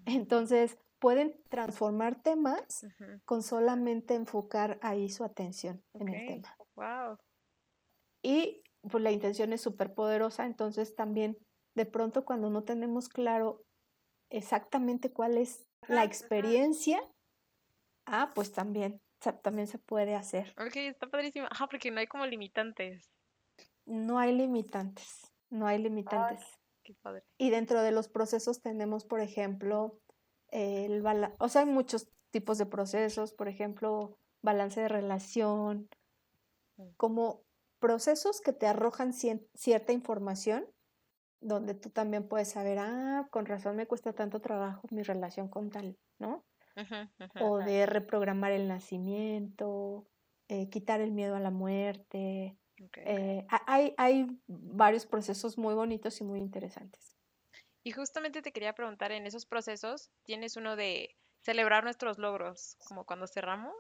Entonces, 0.06 0.78
pueden 0.98 1.40
transformar 1.48 2.22
temas 2.22 2.86
con 3.24 3.42
solamente 3.42 4.14
enfocar 4.14 4.78
ahí 4.82 5.08
su 5.08 5.24
atención 5.24 5.82
en 5.94 6.08
el 6.08 6.26
tema. 6.26 6.56
Wow. 6.74 7.18
Y 8.22 8.62
pues 8.82 9.02
la 9.02 9.10
intención 9.10 9.52
es 9.52 9.60
súper 9.60 9.94
poderosa, 9.94 10.46
entonces 10.46 10.94
también 10.94 11.38
de 11.74 11.86
pronto 11.86 12.24
cuando 12.24 12.50
no 12.50 12.64
tenemos 12.64 13.08
claro 13.08 13.64
exactamente 14.30 15.12
cuál 15.12 15.38
es 15.38 15.66
la 15.86 16.04
experiencia, 16.04 17.00
ah, 18.06 18.32
pues 18.34 18.52
también, 18.52 19.00
también 19.42 19.66
se 19.66 19.78
puede 19.78 20.14
hacer. 20.14 20.54
Ok, 20.58 20.76
está 20.76 21.08
padrísimo. 21.08 21.46
Ajá, 21.50 21.66
porque 21.68 21.90
no 21.90 22.00
hay 22.00 22.06
como 22.06 22.26
limitantes. 22.26 23.10
No 23.86 24.18
hay 24.18 24.34
limitantes, 24.34 25.32
no 25.50 25.66
hay 25.66 25.78
limitantes. 25.78 26.44
qué 26.82 26.94
padre. 26.94 27.24
Y 27.38 27.50
dentro 27.50 27.80
de 27.80 27.92
los 27.92 28.08
procesos 28.08 28.60
tenemos, 28.60 29.06
por 29.06 29.20
ejemplo, 29.20 29.98
el 30.50 31.04
o 31.38 31.48
sea, 31.48 31.62
hay 31.62 31.68
muchos 31.68 32.08
tipos 32.30 32.58
de 32.58 32.66
procesos, 32.66 33.32
por 33.32 33.48
ejemplo, 33.48 34.18
balance 34.42 34.80
de 34.80 34.88
relación, 34.88 35.88
mm. 36.76 36.88
como 36.96 37.42
procesos 37.78 38.40
que 38.40 38.52
te 38.52 38.66
arrojan 38.66 39.12
cierta 39.12 39.92
información 39.92 40.66
donde 41.40 41.74
tú 41.74 41.90
también 41.90 42.26
puedes 42.26 42.48
saber, 42.48 42.78
ah, 42.80 43.28
con 43.30 43.46
razón 43.46 43.76
me 43.76 43.86
cuesta 43.86 44.12
tanto 44.12 44.40
trabajo 44.40 44.82
mi 44.90 45.02
relación 45.02 45.48
con 45.48 45.70
tal, 45.70 45.96
¿no? 46.18 46.44
o 47.40 47.58
de 47.58 47.86
reprogramar 47.86 48.52
el 48.52 48.68
nacimiento, 48.68 50.06
eh, 50.46 50.68
quitar 50.70 51.00
el 51.00 51.10
miedo 51.10 51.34
a 51.34 51.40
la 51.40 51.50
muerte. 51.50 52.56
Eh, 52.98 53.46
hay, 53.66 53.94
hay 53.96 54.26
varios 54.46 55.04
procesos 55.04 55.58
muy 55.58 55.74
bonitos 55.74 56.20
y 56.20 56.24
muy 56.24 56.38
interesantes. 56.38 57.17
Y 57.84 57.92
justamente 57.92 58.42
te 58.42 58.52
quería 58.52 58.74
preguntar, 58.74 59.12
en 59.12 59.26
esos 59.26 59.46
procesos, 59.46 60.10
tienes 60.24 60.56
uno 60.56 60.76
de 60.76 61.16
celebrar 61.42 61.84
nuestros 61.84 62.18
logros, 62.18 62.76
como 62.86 63.04
cuando 63.04 63.26
cerramos. 63.26 63.74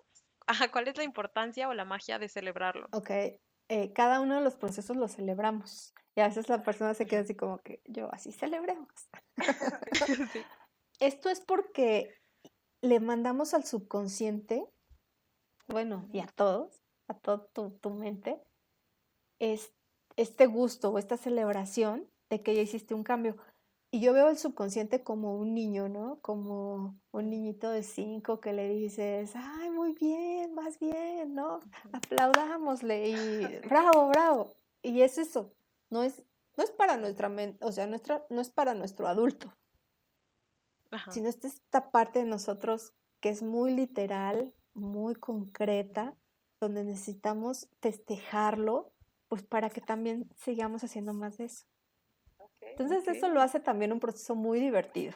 ¿Cuál 0.72 0.88
es 0.88 0.96
la 0.96 1.04
importancia 1.04 1.68
o 1.68 1.74
la 1.74 1.84
magia 1.84 2.18
de 2.18 2.28
celebrarlo? 2.28 2.88
Ok, 2.92 3.10
eh, 3.10 3.92
cada 3.94 4.20
uno 4.20 4.36
de 4.36 4.40
los 4.40 4.56
procesos 4.56 4.96
los 4.96 5.12
celebramos. 5.12 5.94
Y 6.14 6.20
a 6.20 6.28
veces 6.28 6.48
la 6.48 6.62
persona 6.62 6.94
se 6.94 7.06
queda 7.06 7.20
así 7.20 7.34
como 7.34 7.58
que 7.58 7.82
yo, 7.84 8.12
así 8.12 8.32
celebremos. 8.32 8.88
Esto 11.00 11.28
es 11.28 11.40
porque 11.40 12.14
le 12.80 13.00
mandamos 13.00 13.54
al 13.54 13.64
subconsciente, 13.64 14.64
bueno, 15.66 16.08
y 16.12 16.20
a 16.20 16.26
todos, 16.26 16.82
a 17.08 17.14
toda 17.14 17.46
tu, 17.48 17.90
mente, 17.90 18.42
es, 19.38 19.72
este 20.16 20.46
gusto 20.46 20.90
o 20.90 20.98
esta 20.98 21.16
celebración 21.16 22.10
de 22.30 22.42
que 22.42 22.54
ya 22.54 22.62
hiciste 22.62 22.94
un 22.94 23.04
cambio. 23.04 23.36
Y 23.90 24.00
yo 24.00 24.12
veo 24.12 24.28
el 24.28 24.36
subconsciente 24.36 25.02
como 25.02 25.36
un 25.36 25.54
niño, 25.54 25.88
¿no? 25.88 26.20
Como 26.20 27.00
un 27.10 27.30
niñito 27.30 27.70
de 27.70 27.82
cinco 27.82 28.38
que 28.38 28.52
le 28.52 28.68
dices, 28.68 29.32
ay, 29.34 29.70
muy 29.70 29.92
bien, 29.94 30.54
más 30.54 30.78
bien, 30.78 31.34
¿no? 31.34 31.60
Aplaudámosle 31.92 33.08
y 33.08 33.58
bravo, 33.68 34.08
bravo. 34.08 34.52
Y 34.82 35.00
es 35.00 35.16
eso, 35.16 35.54
no 35.88 36.02
es, 36.02 36.22
no 36.56 36.64
es 36.64 36.70
para 36.70 36.98
nuestra 36.98 37.30
mente, 37.30 37.64
o 37.64 37.72
sea, 37.72 37.86
nuestra, 37.86 38.26
no 38.28 38.42
es 38.42 38.50
para 38.50 38.74
nuestro 38.74 39.08
adulto, 39.08 39.54
sino 41.10 41.28
es 41.28 41.42
esta 41.44 41.90
parte 41.90 42.18
de 42.18 42.24
nosotros 42.26 42.92
que 43.20 43.30
es 43.30 43.42
muy 43.42 43.74
literal, 43.74 44.54
muy 44.74 45.14
concreta, 45.14 46.14
donde 46.60 46.84
necesitamos 46.84 47.68
festejarlo, 47.80 48.92
pues 49.28 49.42
para 49.42 49.70
que 49.70 49.80
también 49.80 50.28
sigamos 50.36 50.84
haciendo 50.84 51.14
más 51.14 51.38
de 51.38 51.46
eso. 51.46 51.66
Entonces 52.78 53.08
eso 53.08 53.28
lo 53.28 53.40
hace 53.40 53.60
también 53.60 53.92
un 53.92 54.00
proceso 54.00 54.34
muy 54.34 54.60
divertido. 54.60 55.14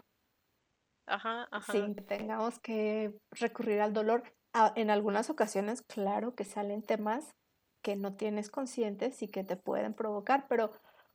Ajá, 1.06 1.48
ajá. 1.50 1.72
Sin 1.72 1.94
que 1.94 2.02
tengamos 2.02 2.58
que 2.58 3.14
recurrir 3.30 3.80
al 3.80 3.92
dolor. 3.92 4.24
Ah, 4.52 4.72
en 4.76 4.90
algunas 4.90 5.30
ocasiones, 5.30 5.82
claro 5.82 6.34
que 6.34 6.44
salen 6.44 6.82
temas 6.82 7.30
que 7.82 7.96
no 7.96 8.16
tienes 8.16 8.50
conscientes 8.50 9.22
y 9.22 9.28
que 9.28 9.44
te 9.44 9.56
pueden 9.56 9.94
provocar, 9.94 10.46
pero 10.48 10.72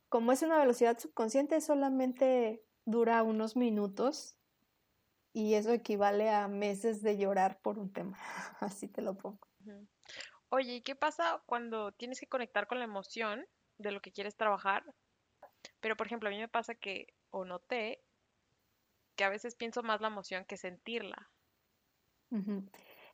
como 0.08 0.32
es 0.32 0.42
una 0.42 0.58
velocidad 0.58 0.98
subconsciente, 0.98 1.60
solamente 1.60 2.62
dura 2.86 3.22
unos 3.22 3.56
minutos 3.56 4.36
y 5.32 5.54
eso 5.54 5.72
equivale 5.72 6.30
a 6.30 6.48
meses 6.48 7.02
de 7.02 7.16
llorar 7.16 7.58
por 7.62 7.78
un 7.78 7.92
tema. 7.92 8.18
Así 8.60 8.88
te 8.88 9.02
lo 9.02 9.16
pongo. 9.16 9.38
Oye, 10.50 10.76
¿y 10.76 10.82
qué 10.82 10.96
pasa 10.96 11.42
cuando 11.46 11.92
tienes 11.92 12.20
que 12.20 12.26
conectar 12.26 12.66
con 12.66 12.78
la 12.78 12.84
emoción 12.84 13.46
de 13.78 13.92
lo 13.92 14.00
que 14.00 14.12
quieres 14.12 14.36
trabajar? 14.36 14.84
Pero, 15.80 15.96
por 15.96 16.06
ejemplo, 16.06 16.28
a 16.28 16.32
mí 16.32 16.38
me 16.38 16.48
pasa 16.48 16.74
que, 16.74 17.14
o 17.30 17.44
noté, 17.44 18.02
que 19.16 19.24
a 19.24 19.28
veces 19.28 19.54
pienso 19.54 19.82
más 19.82 20.00
la 20.00 20.08
emoción 20.08 20.44
que 20.44 20.56
sentirla. 20.56 21.30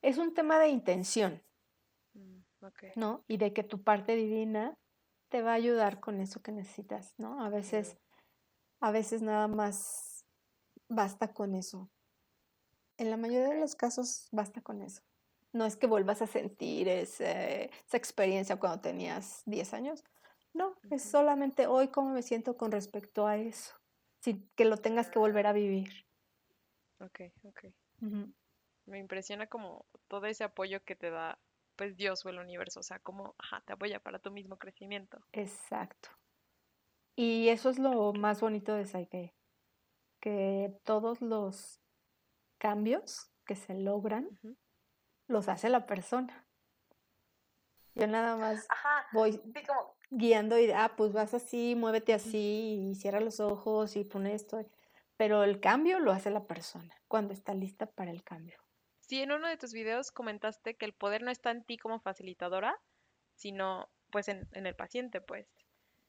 Es 0.02 0.18
un 0.18 0.34
tema 0.34 0.58
de 0.58 0.68
intención, 0.68 1.42
mm, 2.14 2.40
¿no? 2.96 3.24
Y 3.28 3.36
de 3.38 3.52
que 3.52 3.62
tu 3.62 3.82
parte 3.82 4.16
divina 4.16 4.76
te 5.28 5.42
va 5.42 5.52
a 5.52 5.54
ayudar 5.54 6.00
con 6.00 6.20
eso 6.20 6.42
que 6.42 6.52
necesitas, 6.52 7.14
¿no? 7.18 7.42
A 7.44 7.48
veces, 7.48 7.96
a 8.80 8.90
veces 8.90 9.22
nada 9.22 9.48
más 9.48 10.26
basta 10.88 11.32
con 11.32 11.54
eso. 11.54 11.90
En 12.98 13.10
la 13.10 13.16
mayoría 13.16 13.48
de 13.48 13.60
los 13.60 13.74
casos 13.74 14.28
basta 14.30 14.60
con 14.60 14.82
eso. 14.82 15.02
No 15.52 15.64
es 15.64 15.76
que 15.76 15.86
vuelvas 15.86 16.20
a 16.20 16.26
sentir 16.26 16.88
esa 16.88 17.96
experiencia 17.96 18.56
cuando 18.56 18.80
tenías 18.80 19.42
10 19.46 19.72
años. 19.72 20.04
No, 20.54 20.76
es 20.90 21.02
solamente 21.02 21.66
hoy 21.66 21.88
cómo 21.88 22.10
me 22.10 22.22
siento 22.22 22.56
con 22.56 22.72
respecto 22.72 23.26
a 23.26 23.36
eso. 23.36 23.74
Sin 24.20 24.48
que 24.54 24.64
lo 24.64 24.78
tengas 24.78 25.10
que 25.10 25.18
volver 25.18 25.46
a 25.46 25.52
vivir. 25.52 26.06
Ok, 27.00 27.20
ok. 27.42 27.64
Me 28.86 28.98
impresiona 28.98 29.46
como 29.46 29.84
todo 30.08 30.26
ese 30.26 30.44
apoyo 30.44 30.82
que 30.84 30.96
te 30.96 31.10
da 31.10 31.38
pues 31.76 31.96
Dios 31.96 32.24
o 32.24 32.28
el 32.28 32.38
universo, 32.38 32.80
o 32.80 32.82
sea, 32.82 33.00
como 33.00 33.34
te 33.66 33.72
apoya 33.72 33.98
para 33.98 34.20
tu 34.20 34.30
mismo 34.30 34.56
crecimiento. 34.58 35.18
Exacto. 35.32 36.08
Y 37.16 37.48
eso 37.48 37.68
es 37.68 37.78
lo 37.78 38.12
más 38.12 38.40
bonito 38.40 38.74
de 38.74 38.86
Saike, 38.86 39.34
que 40.20 40.76
todos 40.84 41.20
los 41.20 41.80
cambios 42.58 43.30
que 43.44 43.56
se 43.56 43.74
logran 43.74 44.38
los 45.26 45.48
hace 45.48 45.68
la 45.68 45.86
persona. 45.86 46.46
Yo 47.94 48.06
nada 48.06 48.36
más 48.36 48.66
voy 49.12 49.40
guiando 50.16 50.58
y, 50.58 50.70
ah, 50.70 50.94
pues 50.96 51.12
vas 51.12 51.34
así, 51.34 51.74
muévete 51.76 52.14
así 52.14 52.90
y 52.90 52.94
cierra 52.94 53.20
los 53.20 53.40
ojos 53.40 53.96
y 53.96 54.04
pone 54.04 54.34
esto. 54.34 54.64
Pero 55.16 55.44
el 55.44 55.60
cambio 55.60 56.00
lo 56.00 56.12
hace 56.12 56.30
la 56.30 56.46
persona 56.46 56.94
cuando 57.08 57.32
está 57.32 57.54
lista 57.54 57.86
para 57.86 58.10
el 58.10 58.24
cambio. 58.24 58.58
Sí, 59.00 59.20
en 59.20 59.32
uno 59.32 59.48
de 59.48 59.56
tus 59.56 59.72
videos 59.72 60.10
comentaste 60.10 60.76
que 60.76 60.86
el 60.86 60.94
poder 60.94 61.22
no 61.22 61.30
está 61.30 61.50
en 61.50 61.64
ti 61.64 61.76
como 61.76 62.00
facilitadora, 62.00 62.80
sino 63.34 63.88
pues 64.10 64.28
en, 64.28 64.48
el 64.52 64.74
paciente, 64.74 65.20
pues. 65.20 65.46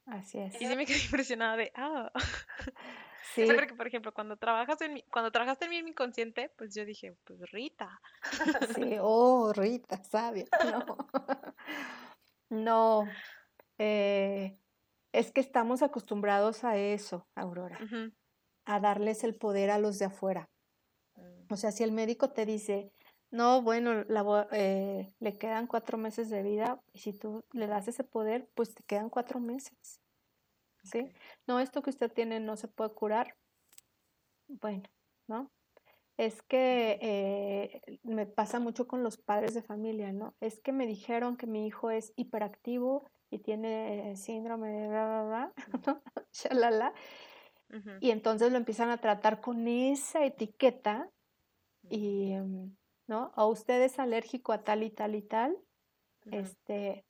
Así 0.05 0.39
es. 0.39 0.59
Y 0.61 0.67
sí 0.67 0.75
me 0.75 0.85
quedé 0.85 0.99
impresionada 1.05 1.57
de, 1.57 1.71
ah. 1.75 2.11
Sí. 3.33 3.43
porque, 3.53 3.73
por 3.73 3.87
ejemplo, 3.87 4.13
cuando 4.13 4.37
trabajas 4.37 4.79
en 4.81 4.93
mi, 4.93 5.01
cuando 5.11 5.31
trabajaste 5.31 5.65
en 5.65 5.71
mi 5.71 5.77
inconsciente, 5.79 6.51
pues 6.57 6.73
yo 6.75 6.85
dije, 6.85 7.17
pues 7.25 7.39
Rita. 7.51 7.99
Sí, 8.75 8.97
oh, 9.01 9.51
Rita, 9.51 10.01
sabia. 10.03 10.45
No. 10.63 10.97
No. 12.49 13.07
Eh, 13.77 14.57
es 15.11 15.31
que 15.31 15.41
estamos 15.41 15.81
acostumbrados 15.81 16.63
a 16.63 16.77
eso, 16.77 17.27
Aurora. 17.35 17.79
A 18.65 18.79
darles 18.79 19.23
el 19.23 19.35
poder 19.35 19.69
a 19.69 19.79
los 19.79 19.99
de 19.99 20.05
afuera. 20.05 20.49
Mm. 21.15 21.53
O 21.53 21.57
sea, 21.57 21.71
si 21.71 21.83
el 21.83 21.91
médico 21.91 22.31
te 22.31 22.45
dice, 22.45 22.91
no, 23.31 23.61
bueno, 23.61 24.03
la, 24.07 24.47
eh, 24.51 25.13
le 25.19 25.37
quedan 25.37 25.67
cuatro 25.67 25.97
meses 25.97 26.29
de 26.29 26.43
vida 26.43 26.81
y 26.93 26.99
si 26.99 27.13
tú 27.13 27.43
le 27.51 27.67
das 27.67 27.87
ese 27.87 28.03
poder, 28.03 28.49
pues 28.55 28.73
te 28.73 28.83
quedan 28.83 29.09
cuatro 29.09 29.39
meses. 29.39 30.01
¿Sí? 30.83 31.11
No, 31.47 31.59
esto 31.59 31.81
que 31.81 31.89
usted 31.89 32.11
tiene 32.11 32.39
no 32.39 32.57
se 32.57 32.67
puede 32.67 32.93
curar. 32.93 33.35
Bueno, 34.47 34.83
¿no? 35.27 35.51
Es 36.17 36.41
que 36.43 36.99
eh, 37.01 37.99
me 38.03 38.25
pasa 38.25 38.59
mucho 38.59 38.87
con 38.87 39.03
los 39.03 39.17
padres 39.17 39.53
de 39.53 39.61
familia, 39.61 40.13
¿no? 40.13 40.35
Es 40.39 40.61
que 40.61 40.71
me 40.71 40.87
dijeron 40.87 41.35
que 41.35 41.47
mi 41.47 41.67
hijo 41.67 41.89
es 41.89 42.13
hiperactivo 42.15 43.09
y 43.29 43.39
tiene 43.39 44.15
síndrome 44.15 44.69
de 44.69 44.87
bla, 44.87 45.05
bla, 45.05 45.23
bla, 45.23 45.53
¿no? 45.87 46.01
Shalala. 46.31 46.93
Y 47.99 48.11
entonces 48.11 48.51
lo 48.51 48.57
empiezan 48.57 48.89
a 48.89 48.99
tratar 49.01 49.41
con 49.41 49.67
esa 49.67 50.23
etiqueta 50.23 51.09
y, 51.89 52.31
em, 52.31 52.75
¿no? 53.07 53.33
O 53.35 53.47
usted 53.47 53.81
es 53.81 53.99
alérgico 53.99 54.53
a 54.53 54.63
tal 54.63 54.83
y 54.83 54.91
tal 54.91 55.15
y 55.15 55.21
tal, 55.21 55.57
este, 56.31 57.05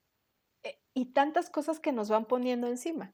eh, 0.64 0.80
y 0.94 1.14
tantas 1.14 1.50
cosas 1.50 1.80
que 1.80 1.92
nos 1.92 2.10
van 2.10 2.26
poniendo 2.26 2.68
encima, 2.68 3.14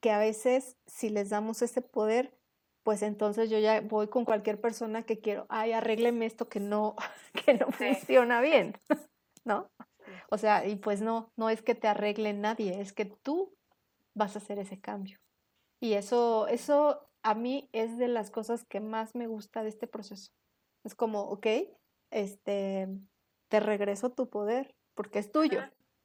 que 0.00 0.10
a 0.10 0.18
veces 0.18 0.76
si 0.86 1.08
les 1.08 1.30
damos 1.30 1.62
ese 1.62 1.80
poder, 1.80 2.36
pues 2.82 3.02
entonces 3.02 3.48
yo 3.48 3.58
ya 3.58 3.80
voy 3.80 4.08
con 4.08 4.24
cualquier 4.24 4.60
persona 4.60 5.04
que 5.04 5.20
quiero, 5.20 5.46
ay, 5.48 5.72
arrégleme 5.72 6.26
esto 6.26 6.48
que 6.48 6.60
no, 6.60 6.96
que 7.46 7.54
no 7.54 7.70
funciona 7.70 8.40
bien, 8.40 8.74
¿no? 9.44 9.70
O 10.34 10.38
sea, 10.38 10.66
y 10.66 10.74
pues 10.74 11.00
no, 11.00 11.30
no 11.36 11.48
es 11.48 11.62
que 11.62 11.76
te 11.76 11.86
arregle 11.86 12.32
nadie, 12.32 12.80
es 12.80 12.92
que 12.92 13.04
tú 13.04 13.54
vas 14.14 14.34
a 14.34 14.40
hacer 14.40 14.58
ese 14.58 14.80
cambio. 14.80 15.20
Y 15.80 15.92
eso, 15.92 16.48
eso 16.48 17.08
a 17.22 17.36
mí 17.36 17.68
es 17.70 17.98
de 17.98 18.08
las 18.08 18.32
cosas 18.32 18.64
que 18.64 18.80
más 18.80 19.14
me 19.14 19.28
gusta 19.28 19.62
de 19.62 19.68
este 19.68 19.86
proceso. 19.86 20.32
Es 20.82 20.96
como, 20.96 21.20
ok, 21.20 21.46
este, 22.10 22.88
te 23.48 23.60
regreso 23.60 24.10
tu 24.10 24.28
poder, 24.28 24.74
porque 24.96 25.20
es 25.20 25.30
tuyo. 25.30 25.60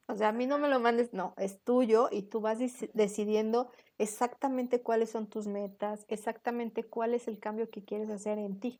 O 0.07 0.15
sea, 0.15 0.27
a 0.27 0.31
mí 0.31 0.45
no 0.45 0.59
me 0.59 0.69
lo 0.69 0.79
mandes, 0.79 1.11
no, 1.11 1.33
es 1.37 1.63
tuyo 1.63 2.07
y 2.11 2.21
tú 2.21 2.39
vas 2.39 2.59
decidiendo 2.93 3.71
exactamente 3.97 4.83
cuáles 4.83 5.09
son 5.09 5.25
tus 5.25 5.47
metas, 5.47 6.05
exactamente 6.07 6.83
cuál 6.83 7.15
es 7.15 7.27
el 7.27 7.39
cambio 7.39 7.71
que 7.71 7.83
quieres 7.83 8.11
hacer 8.11 8.37
en 8.37 8.59
ti. 8.59 8.79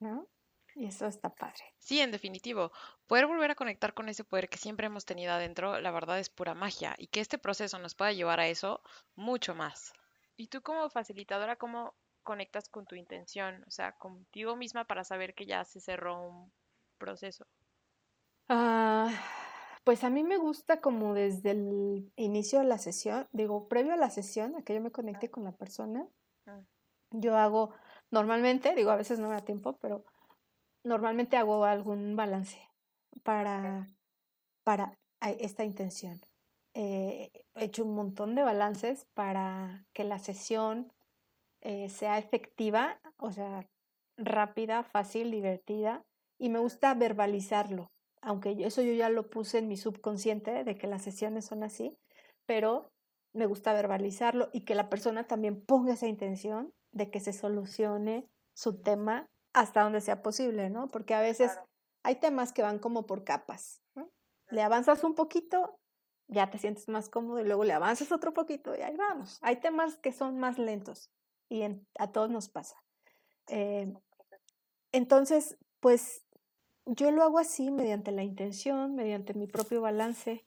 ¿No? 0.00 0.28
Y 0.74 0.86
eso 0.86 1.06
está 1.06 1.28
padre. 1.34 1.74
Sí, 1.78 2.00
en 2.00 2.10
definitivo. 2.10 2.72
Poder 3.06 3.26
volver 3.26 3.50
a 3.50 3.54
conectar 3.54 3.94
con 3.94 4.08
ese 4.08 4.24
poder 4.24 4.48
que 4.48 4.58
siempre 4.58 4.86
hemos 4.86 5.04
tenido 5.04 5.32
adentro, 5.32 5.80
la 5.80 5.90
verdad 5.90 6.18
es 6.18 6.30
pura 6.30 6.54
magia. 6.54 6.94
Y 6.98 7.08
que 7.08 7.20
este 7.20 7.38
proceso 7.38 7.78
nos 7.78 7.94
pueda 7.94 8.12
llevar 8.12 8.40
a 8.40 8.48
eso 8.48 8.80
mucho 9.14 9.54
más. 9.54 9.92
Y 10.36 10.48
tú 10.48 10.62
como 10.62 10.88
facilitadora, 10.88 11.56
¿cómo 11.56 11.94
conectas 12.22 12.68
con 12.68 12.86
tu 12.86 12.94
intención? 12.94 13.64
O 13.66 13.70
sea, 13.70 13.92
contigo 13.92 14.56
misma 14.56 14.84
para 14.84 15.04
saber 15.04 15.34
que 15.34 15.46
ya 15.46 15.64
se 15.64 15.80
cerró 15.80 16.22
un 16.22 16.52
proceso. 16.98 17.46
Ah, 18.48 19.10
pues 19.84 20.04
a 20.04 20.10
mí 20.10 20.22
me 20.24 20.36
gusta 20.36 20.80
como 20.80 21.14
desde 21.14 21.50
el 21.50 22.12
inicio 22.16 22.60
de 22.60 22.66
la 22.66 22.78
sesión, 22.78 23.28
digo, 23.32 23.68
previo 23.68 23.92
a 23.92 23.96
la 23.96 24.10
sesión, 24.10 24.56
a 24.56 24.62
que 24.62 24.74
yo 24.74 24.80
me 24.80 24.92
conecte 24.92 25.30
con 25.30 25.44
la 25.44 25.52
persona, 25.52 26.06
ah. 26.46 26.60
yo 27.10 27.36
hago, 27.36 27.74
normalmente, 28.10 28.74
digo, 28.74 28.90
a 28.90 28.96
veces 28.96 29.18
no 29.18 29.28
me 29.28 29.34
da 29.34 29.44
tiempo, 29.44 29.76
pero 29.78 30.04
normalmente 30.84 31.36
hago 31.36 31.64
algún 31.64 32.16
balance 32.16 32.58
para, 33.22 33.90
para 34.64 34.98
esta 35.20 35.64
intención. 35.64 36.20
Eh, 36.74 37.30
he 37.54 37.64
hecho 37.64 37.84
un 37.84 37.94
montón 37.94 38.34
de 38.34 38.42
balances 38.42 39.06
para 39.14 39.86
que 39.92 40.04
la 40.04 40.18
sesión 40.18 40.92
eh, 41.60 41.88
sea 41.88 42.18
efectiva, 42.18 43.00
o 43.18 43.30
sea, 43.30 43.68
rápida, 44.16 44.82
fácil, 44.82 45.30
divertida, 45.30 46.02
y 46.38 46.48
me 46.48 46.58
gusta 46.58 46.94
verbalizarlo, 46.94 47.92
aunque 48.20 48.56
eso 48.64 48.82
yo 48.82 48.92
ya 48.92 49.10
lo 49.10 49.28
puse 49.28 49.58
en 49.58 49.68
mi 49.68 49.76
subconsciente 49.76 50.64
de 50.64 50.76
que 50.76 50.86
las 50.86 51.02
sesiones 51.02 51.44
son 51.44 51.62
así, 51.62 51.96
pero 52.46 52.90
me 53.32 53.46
gusta 53.46 53.72
verbalizarlo 53.72 54.48
y 54.52 54.62
que 54.62 54.74
la 54.74 54.88
persona 54.88 55.24
también 55.24 55.62
ponga 55.64 55.94
esa 55.94 56.08
intención 56.08 56.72
de 56.92 57.10
que 57.10 57.20
se 57.20 57.32
solucione 57.32 58.26
su 58.54 58.82
tema 58.82 59.30
hasta 59.52 59.82
donde 59.82 60.00
sea 60.00 60.22
posible, 60.22 60.70
¿no? 60.70 60.88
Porque 60.88 61.14
a 61.14 61.20
veces 61.20 61.58
hay 62.02 62.16
temas 62.16 62.52
que 62.52 62.62
van 62.62 62.78
como 62.78 63.06
por 63.06 63.24
capas, 63.24 63.82
Le 64.48 64.62
avanzas 64.62 65.04
un 65.04 65.14
poquito 65.14 65.78
ya 66.32 66.50
te 66.50 66.58
sientes 66.58 66.88
más 66.88 67.08
cómodo 67.08 67.40
y 67.40 67.44
luego 67.44 67.64
le 67.64 67.72
avanzas 67.72 68.10
otro 68.10 68.32
poquito 68.32 68.74
y 68.76 68.80
ahí 68.80 68.96
vamos. 68.96 69.38
Hay 69.42 69.56
temas 69.56 69.96
que 69.98 70.12
son 70.12 70.38
más 70.38 70.58
lentos 70.58 71.10
y 71.48 71.62
a 71.98 72.12
todos 72.12 72.30
nos 72.30 72.48
pasa. 72.48 72.76
Eh, 73.48 73.92
entonces, 74.92 75.58
pues 75.80 76.24
yo 76.86 77.10
lo 77.10 77.22
hago 77.22 77.38
así 77.38 77.70
mediante 77.70 78.12
la 78.12 78.22
intención, 78.22 78.94
mediante 78.94 79.34
mi 79.34 79.46
propio 79.46 79.82
balance. 79.82 80.44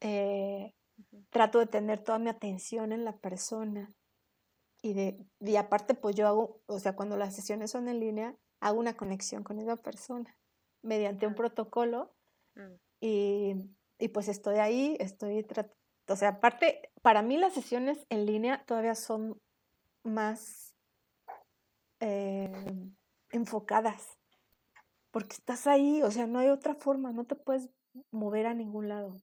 Eh, 0.00 0.74
trato 1.30 1.58
de 1.58 1.66
tener 1.66 2.02
toda 2.02 2.18
mi 2.18 2.28
atención 2.28 2.92
en 2.92 3.04
la 3.04 3.16
persona 3.16 3.92
y 4.82 4.92
de 4.94 5.26
y 5.40 5.56
aparte 5.56 5.94
pues 5.94 6.16
yo 6.16 6.26
hago, 6.26 6.62
o 6.66 6.78
sea, 6.78 6.94
cuando 6.96 7.16
las 7.16 7.34
sesiones 7.34 7.70
son 7.70 7.88
en 7.88 8.00
línea, 8.00 8.36
hago 8.60 8.78
una 8.78 8.96
conexión 8.96 9.42
con 9.42 9.58
esa 9.58 9.76
persona 9.76 10.36
mediante 10.82 11.26
un 11.26 11.34
protocolo 11.34 12.14
mm. 12.54 12.74
y 13.00 13.54
y 13.98 14.08
pues 14.08 14.28
estoy 14.28 14.58
ahí, 14.58 14.96
estoy 15.00 15.44
o 16.08 16.16
sea, 16.16 16.28
aparte, 16.28 16.90
para 17.02 17.22
mí 17.22 17.36
las 17.36 17.52
sesiones 17.52 18.06
en 18.08 18.24
línea 18.24 18.64
todavía 18.64 18.94
son 18.94 19.40
más 20.04 20.74
eh, 22.00 22.50
enfocadas, 23.30 24.18
porque 25.10 25.34
estás 25.34 25.66
ahí, 25.66 26.02
o 26.02 26.10
sea, 26.10 26.26
no 26.26 26.38
hay 26.38 26.48
otra 26.48 26.74
forma, 26.74 27.12
no 27.12 27.24
te 27.24 27.34
puedes 27.34 27.68
mover 28.10 28.46
a 28.46 28.54
ningún 28.54 28.88
lado. 28.88 29.20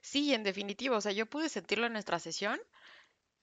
Sí, 0.00 0.34
en 0.34 0.42
definitivo, 0.42 0.96
o 0.96 1.00
sea, 1.00 1.12
yo 1.12 1.26
pude 1.26 1.48
sentirlo 1.48 1.86
en 1.86 1.92
nuestra 1.92 2.18
sesión 2.18 2.58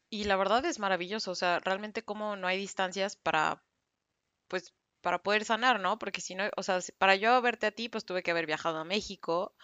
y 0.09 0.25
la 0.25 0.35
verdad 0.35 0.65
es 0.65 0.79
maravilloso, 0.79 1.31
o 1.31 1.35
sea, 1.35 1.59
realmente 1.59 2.03
como 2.03 2.35
no 2.35 2.47
hay 2.47 2.57
distancias 2.57 3.15
para, 3.15 3.63
pues, 4.47 4.73
para 5.01 5.21
poder 5.23 5.45
sanar, 5.45 5.79
¿no? 5.79 5.99
Porque 5.99 6.21
si 6.21 6.35
no, 6.35 6.49
o 6.57 6.63
sea, 6.63 6.79
para 6.97 7.15
yo 7.15 7.41
verte 7.41 7.67
a 7.67 7.71
ti, 7.71 7.89
pues 7.89 8.05
tuve 8.05 8.23
que 8.23 8.31
haber 8.31 8.45
viajado 8.45 8.79
a 8.79 8.85
México, 8.85 9.55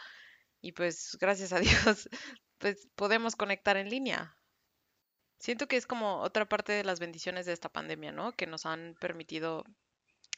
y 0.65 0.71
pues 0.71 1.15
gracias 1.21 1.53
a 1.53 1.59
Dios, 1.93 2.09
pues 2.57 2.87
podemos 2.95 3.35
conectar 3.35 3.77
en 3.77 3.89
línea. 3.89 4.35
Siento 5.37 5.67
que 5.67 5.77
es 5.77 5.85
como 5.85 6.21
otra 6.21 6.49
parte 6.49 6.71
de 6.71 6.83
las 6.83 6.99
bendiciones 6.99 7.45
de 7.45 7.53
esta 7.53 7.69
pandemia, 7.69 8.11
¿no? 8.11 8.31
Que 8.31 8.47
nos 8.47 8.65
han 8.65 8.95
permitido 8.99 9.63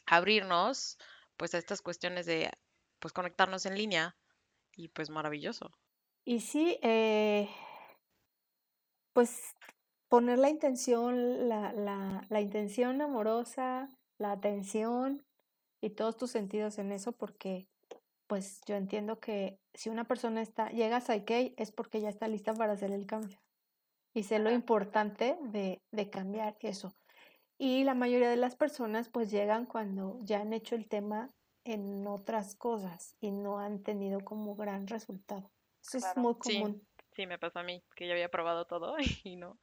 abrirnos 0.04 0.98
pues 1.38 1.54
a 1.54 1.58
estas 1.58 1.80
cuestiones 1.80 2.26
de 2.26 2.50
pues 2.98 3.14
conectarnos 3.14 3.64
en 3.64 3.78
línea 3.78 4.16
y 4.74 4.88
pues 4.88 5.08
maravilloso. 5.08 5.70
Y 6.26 6.40
sí, 6.40 6.78
eh, 6.82 7.48
pues 9.14 9.54
poner 10.08 10.38
la 10.38 10.50
intención, 10.50 11.48
la, 11.48 11.72
la, 11.72 12.24
la 12.28 12.40
intención 12.40 13.00
amorosa 13.00 13.88
la 14.18 14.32
atención 14.32 15.24
y 15.80 15.90
todos 15.90 16.16
tus 16.16 16.30
sentidos 16.30 16.78
en 16.78 16.92
eso 16.92 17.12
porque 17.12 17.68
pues 18.26 18.60
yo 18.66 18.76
entiendo 18.76 19.20
que 19.20 19.58
si 19.72 19.88
una 19.88 20.04
persona 20.04 20.42
está, 20.42 20.68
llega 20.70 20.98
a 20.98 21.00
Psyche 21.00 21.54
es 21.56 21.72
porque 21.72 22.00
ya 22.00 22.10
está 22.10 22.28
lista 22.28 22.52
para 22.52 22.74
hacer 22.74 22.92
el 22.92 23.06
cambio. 23.06 23.40
Y 24.12 24.24
sé 24.24 24.38
lo 24.38 24.50
importante 24.50 25.38
de, 25.40 25.80
de 25.92 26.10
cambiar 26.10 26.56
eso. 26.60 26.94
Y 27.56 27.84
la 27.84 27.94
mayoría 27.94 28.28
de 28.28 28.36
las 28.36 28.54
personas 28.54 29.08
pues 29.08 29.30
llegan 29.30 29.64
cuando 29.64 30.18
ya 30.22 30.40
han 30.40 30.52
hecho 30.52 30.74
el 30.74 30.88
tema 30.88 31.30
en 31.64 32.06
otras 32.06 32.54
cosas 32.54 33.16
y 33.20 33.30
no 33.30 33.58
han 33.58 33.82
tenido 33.82 34.20
como 34.20 34.56
gran 34.56 34.86
resultado. 34.88 35.50
Eso 35.82 35.98
es 35.98 36.16
muy 36.16 36.34
común. 36.34 36.86
Sí, 37.12 37.26
me 37.26 37.38
pasó 37.38 37.60
a 37.60 37.62
mí, 37.62 37.82
que 37.96 38.06
ya 38.06 38.12
había 38.12 38.30
probado 38.30 38.66
todo 38.66 38.96
y 39.24 39.36
no. 39.36 39.58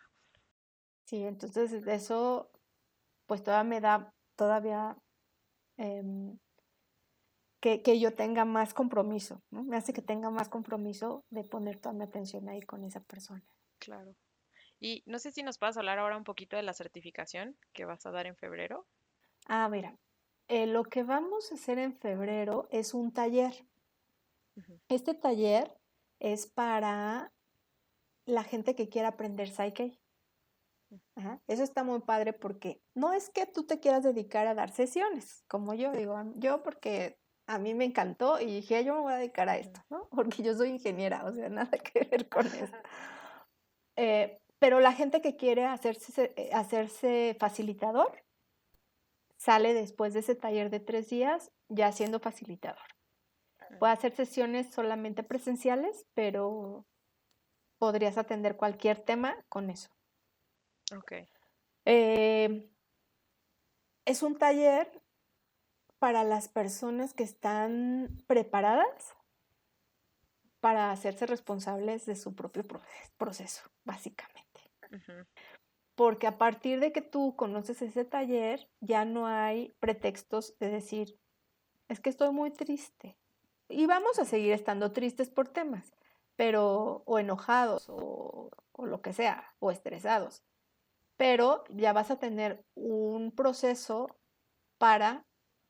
Sí, 1.05 1.23
entonces 1.23 1.71
eso 1.87 2.51
pues 3.25 3.43
todavía 3.43 3.69
me 3.69 3.81
da, 3.81 4.13
todavía 4.35 4.97
em, 5.77 6.37
que, 7.59 7.81
que, 7.81 7.99
yo 7.99 8.13
tenga 8.13 8.45
más 8.45 8.73
compromiso, 8.73 9.41
¿no? 9.49 9.63
Me 9.63 9.77
hace 9.77 9.93
que 9.93 10.01
tenga 10.01 10.29
más 10.29 10.49
compromiso 10.49 11.23
de 11.29 11.43
poner 11.43 11.79
toda 11.79 11.93
mi 11.93 12.03
atención 12.03 12.47
ahí 12.49 12.61
con 12.61 12.83
esa 12.83 13.01
persona. 13.01 13.43
Claro. 13.79 14.15
Y 14.79 15.03
no 15.05 15.19
sé 15.19 15.31
si 15.31 15.41
nos 15.41 15.57
puedes 15.57 15.77
hablar 15.77 15.99
ahora 15.99 16.17
un 16.17 16.23
poquito 16.23 16.55
de 16.55 16.63
la 16.63 16.73
certificación 16.73 17.57
que 17.73 17.85
vas 17.85 18.05
a 18.05 18.11
dar 18.11 18.27
en 18.27 18.35
febrero. 18.35 18.85
Ah, 19.47 19.69
mira, 19.69 19.97
eh, 20.47 20.67
lo 20.67 20.83
que 20.83 21.03
vamos 21.03 21.51
a 21.51 21.55
hacer 21.55 21.79
en 21.79 21.95
febrero 21.97 22.67
es 22.71 22.93
un 22.93 23.11
taller. 23.11 23.53
Este 24.87 25.13
taller 25.13 25.75
es 26.19 26.47
para 26.47 27.33
la 28.25 28.43
gente 28.43 28.75
que 28.75 28.89
quiera 28.89 29.09
aprender 29.09 29.49
Psyche. 29.49 29.99
Eso 31.47 31.63
está 31.63 31.83
muy 31.83 31.99
padre 32.01 32.33
porque 32.33 32.81
no 32.93 33.13
es 33.13 33.29
que 33.29 33.45
tú 33.45 33.65
te 33.65 33.79
quieras 33.79 34.03
dedicar 34.03 34.47
a 34.47 34.55
dar 34.55 34.71
sesiones, 34.71 35.43
como 35.47 35.73
yo 35.73 35.91
digo, 35.91 36.15
yo 36.35 36.63
porque 36.63 37.17
a 37.47 37.59
mí 37.59 37.73
me 37.73 37.85
encantó 37.85 38.39
y 38.39 38.45
dije, 38.45 38.83
yo 38.83 38.95
me 38.95 39.01
voy 39.01 39.13
a 39.13 39.17
dedicar 39.17 39.49
a 39.49 39.57
esto, 39.57 39.79
¿no? 39.89 40.07
Porque 40.09 40.43
yo 40.43 40.55
soy 40.55 40.69
ingeniera, 40.69 41.25
o 41.25 41.33
sea, 41.33 41.49
nada 41.49 41.77
que 41.77 41.99
ver 41.99 42.27
con 42.29 42.47
eso. 42.47 42.75
Eh, 43.95 44.39
pero 44.59 44.79
la 44.79 44.93
gente 44.93 45.21
que 45.21 45.35
quiere 45.35 45.65
hacerse, 45.65 46.33
eh, 46.35 46.49
hacerse 46.53 47.35
facilitador 47.39 48.23
sale 49.37 49.73
después 49.73 50.13
de 50.13 50.21
ese 50.21 50.35
taller 50.35 50.69
de 50.69 50.79
tres 50.79 51.09
días 51.09 51.51
ya 51.69 51.91
siendo 51.91 52.19
facilitador. 52.19 52.81
Puede 53.79 53.93
hacer 53.93 54.11
sesiones 54.11 54.73
solamente 54.73 55.23
presenciales, 55.23 56.05
pero 56.13 56.85
podrías 57.77 58.17
atender 58.17 58.55
cualquier 58.55 58.99
tema 58.99 59.35
con 59.49 59.69
eso. 59.69 59.94
Ok. 60.93 61.13
Eh, 61.85 62.69
es 64.05 64.23
un 64.23 64.37
taller 64.37 65.01
para 65.99 66.23
las 66.23 66.47
personas 66.47 67.13
que 67.13 67.23
están 67.23 68.23
preparadas 68.27 69.15
para 70.59 70.91
hacerse 70.91 71.25
responsables 71.25 72.05
de 72.05 72.15
su 72.15 72.35
propio 72.35 72.63
proceso, 73.17 73.69
básicamente. 73.83 74.45
Porque 75.95 76.27
a 76.27 76.37
partir 76.37 76.79
de 76.79 76.91
que 76.91 77.01
tú 77.01 77.35
conoces 77.35 77.81
ese 77.81 78.05
taller, 78.05 78.69
ya 78.81 79.05
no 79.05 79.27
hay 79.27 79.75
pretextos 79.79 80.57
de 80.59 80.69
decir, 80.69 81.19
es 81.87 81.99
que 81.99 82.09
estoy 82.09 82.31
muy 82.31 82.51
triste. 82.51 83.17
Y 83.69 83.85
vamos 83.85 84.19
a 84.19 84.25
seguir 84.25 84.53
estando 84.53 84.91
tristes 84.91 85.29
por 85.29 85.47
temas, 85.47 85.93
pero, 86.35 87.03
o 87.05 87.19
enojados, 87.19 87.87
o, 87.89 88.51
o 88.71 88.85
lo 88.85 89.01
que 89.01 89.13
sea, 89.13 89.55
o 89.59 89.71
estresados. 89.71 90.43
Pero 91.17 91.63
ya 91.69 91.93
vas 91.93 92.11
a 92.11 92.19
tener 92.19 92.65
un 92.75 93.31
proceso 93.31 94.07
para 94.77 95.25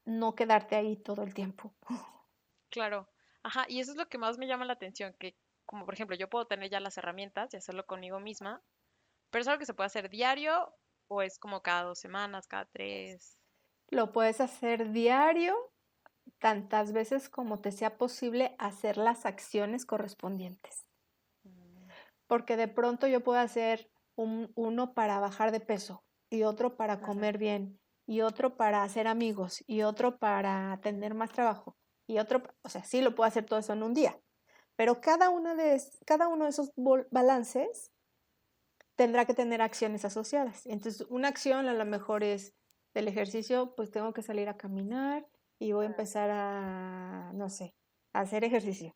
no 0.05 0.35
quedarte 0.35 0.75
ahí 0.75 0.97
todo 0.97 1.23
el 1.23 1.33
tiempo. 1.33 1.73
Claro. 2.69 3.07
Ajá, 3.43 3.65
y 3.69 3.79
eso 3.79 3.91
es 3.91 3.97
lo 3.97 4.09
que 4.09 4.17
más 4.17 4.37
me 4.37 4.47
llama 4.47 4.65
la 4.65 4.73
atención, 4.73 5.15
que 5.19 5.37
como 5.65 5.85
por 5.85 5.93
ejemplo 5.93 6.15
yo 6.15 6.29
puedo 6.29 6.45
tener 6.47 6.69
ya 6.69 6.79
las 6.79 6.97
herramientas 6.97 7.53
y 7.53 7.57
hacerlo 7.57 7.85
conmigo 7.85 8.19
misma, 8.19 8.63
pero 9.29 9.41
es 9.41 9.47
algo 9.47 9.59
que 9.59 9.65
se 9.65 9.73
puede 9.73 9.87
hacer 9.87 10.09
diario 10.09 10.73
o 11.07 11.21
es 11.21 11.37
como 11.37 11.61
cada 11.61 11.83
dos 11.83 11.99
semanas, 11.99 12.47
cada 12.47 12.65
tres. 12.65 13.37
Lo 13.89 14.11
puedes 14.11 14.41
hacer 14.41 14.91
diario, 14.91 15.55
tantas 16.39 16.91
veces 16.91 17.29
como 17.29 17.61
te 17.61 17.71
sea 17.71 17.97
posible 17.97 18.55
hacer 18.57 18.97
las 18.97 19.25
acciones 19.25 19.85
correspondientes. 19.85 20.85
Mm. 21.43 21.87
Porque 22.27 22.57
de 22.57 22.67
pronto 22.67 23.07
yo 23.07 23.21
puedo 23.21 23.39
hacer 23.39 23.91
un, 24.15 24.51
uno 24.55 24.93
para 24.93 25.19
bajar 25.19 25.51
de 25.51 25.59
peso 25.59 26.03
y 26.29 26.43
otro 26.43 26.75
para 26.77 27.01
comer 27.01 27.37
bien 27.37 27.79
y 28.07 28.21
otro 28.21 28.55
para 28.57 28.83
hacer 28.83 29.07
amigos 29.07 29.63
y 29.67 29.81
otro 29.81 30.17
para 30.17 30.79
tener 30.81 31.13
más 31.13 31.31
trabajo 31.31 31.75
y 32.07 32.19
otro, 32.19 32.43
o 32.61 32.69
sea, 32.69 32.83
sí 32.83 33.01
lo 33.01 33.15
puedo 33.15 33.27
hacer 33.27 33.45
todo 33.45 33.59
eso 33.59 33.73
en 33.73 33.83
un 33.83 33.93
día. 33.93 34.19
Pero 34.75 35.01
cada, 35.01 35.29
una 35.29 35.55
de, 35.55 35.81
cada 36.05 36.27
uno 36.27 36.43
de 36.43 36.49
esos 36.51 36.71
balances 37.09 37.91
tendrá 38.95 39.25
que 39.25 39.33
tener 39.33 39.61
acciones 39.61 40.05
asociadas. 40.05 40.65
Entonces, 40.65 41.07
una 41.09 41.29
acción 41.29 41.67
a 41.67 41.73
lo 41.73 41.85
mejor 41.85 42.23
es 42.23 42.53
del 42.93 43.07
ejercicio, 43.07 43.73
pues 43.75 43.91
tengo 43.91 44.13
que 44.13 44.21
salir 44.21 44.49
a 44.49 44.57
caminar 44.57 45.27
y 45.59 45.71
voy 45.71 45.85
a 45.85 45.89
empezar 45.89 46.29
a, 46.31 47.31
no 47.33 47.49
sé, 47.49 47.73
a 48.13 48.21
hacer 48.21 48.43
ejercicio. 48.43 48.95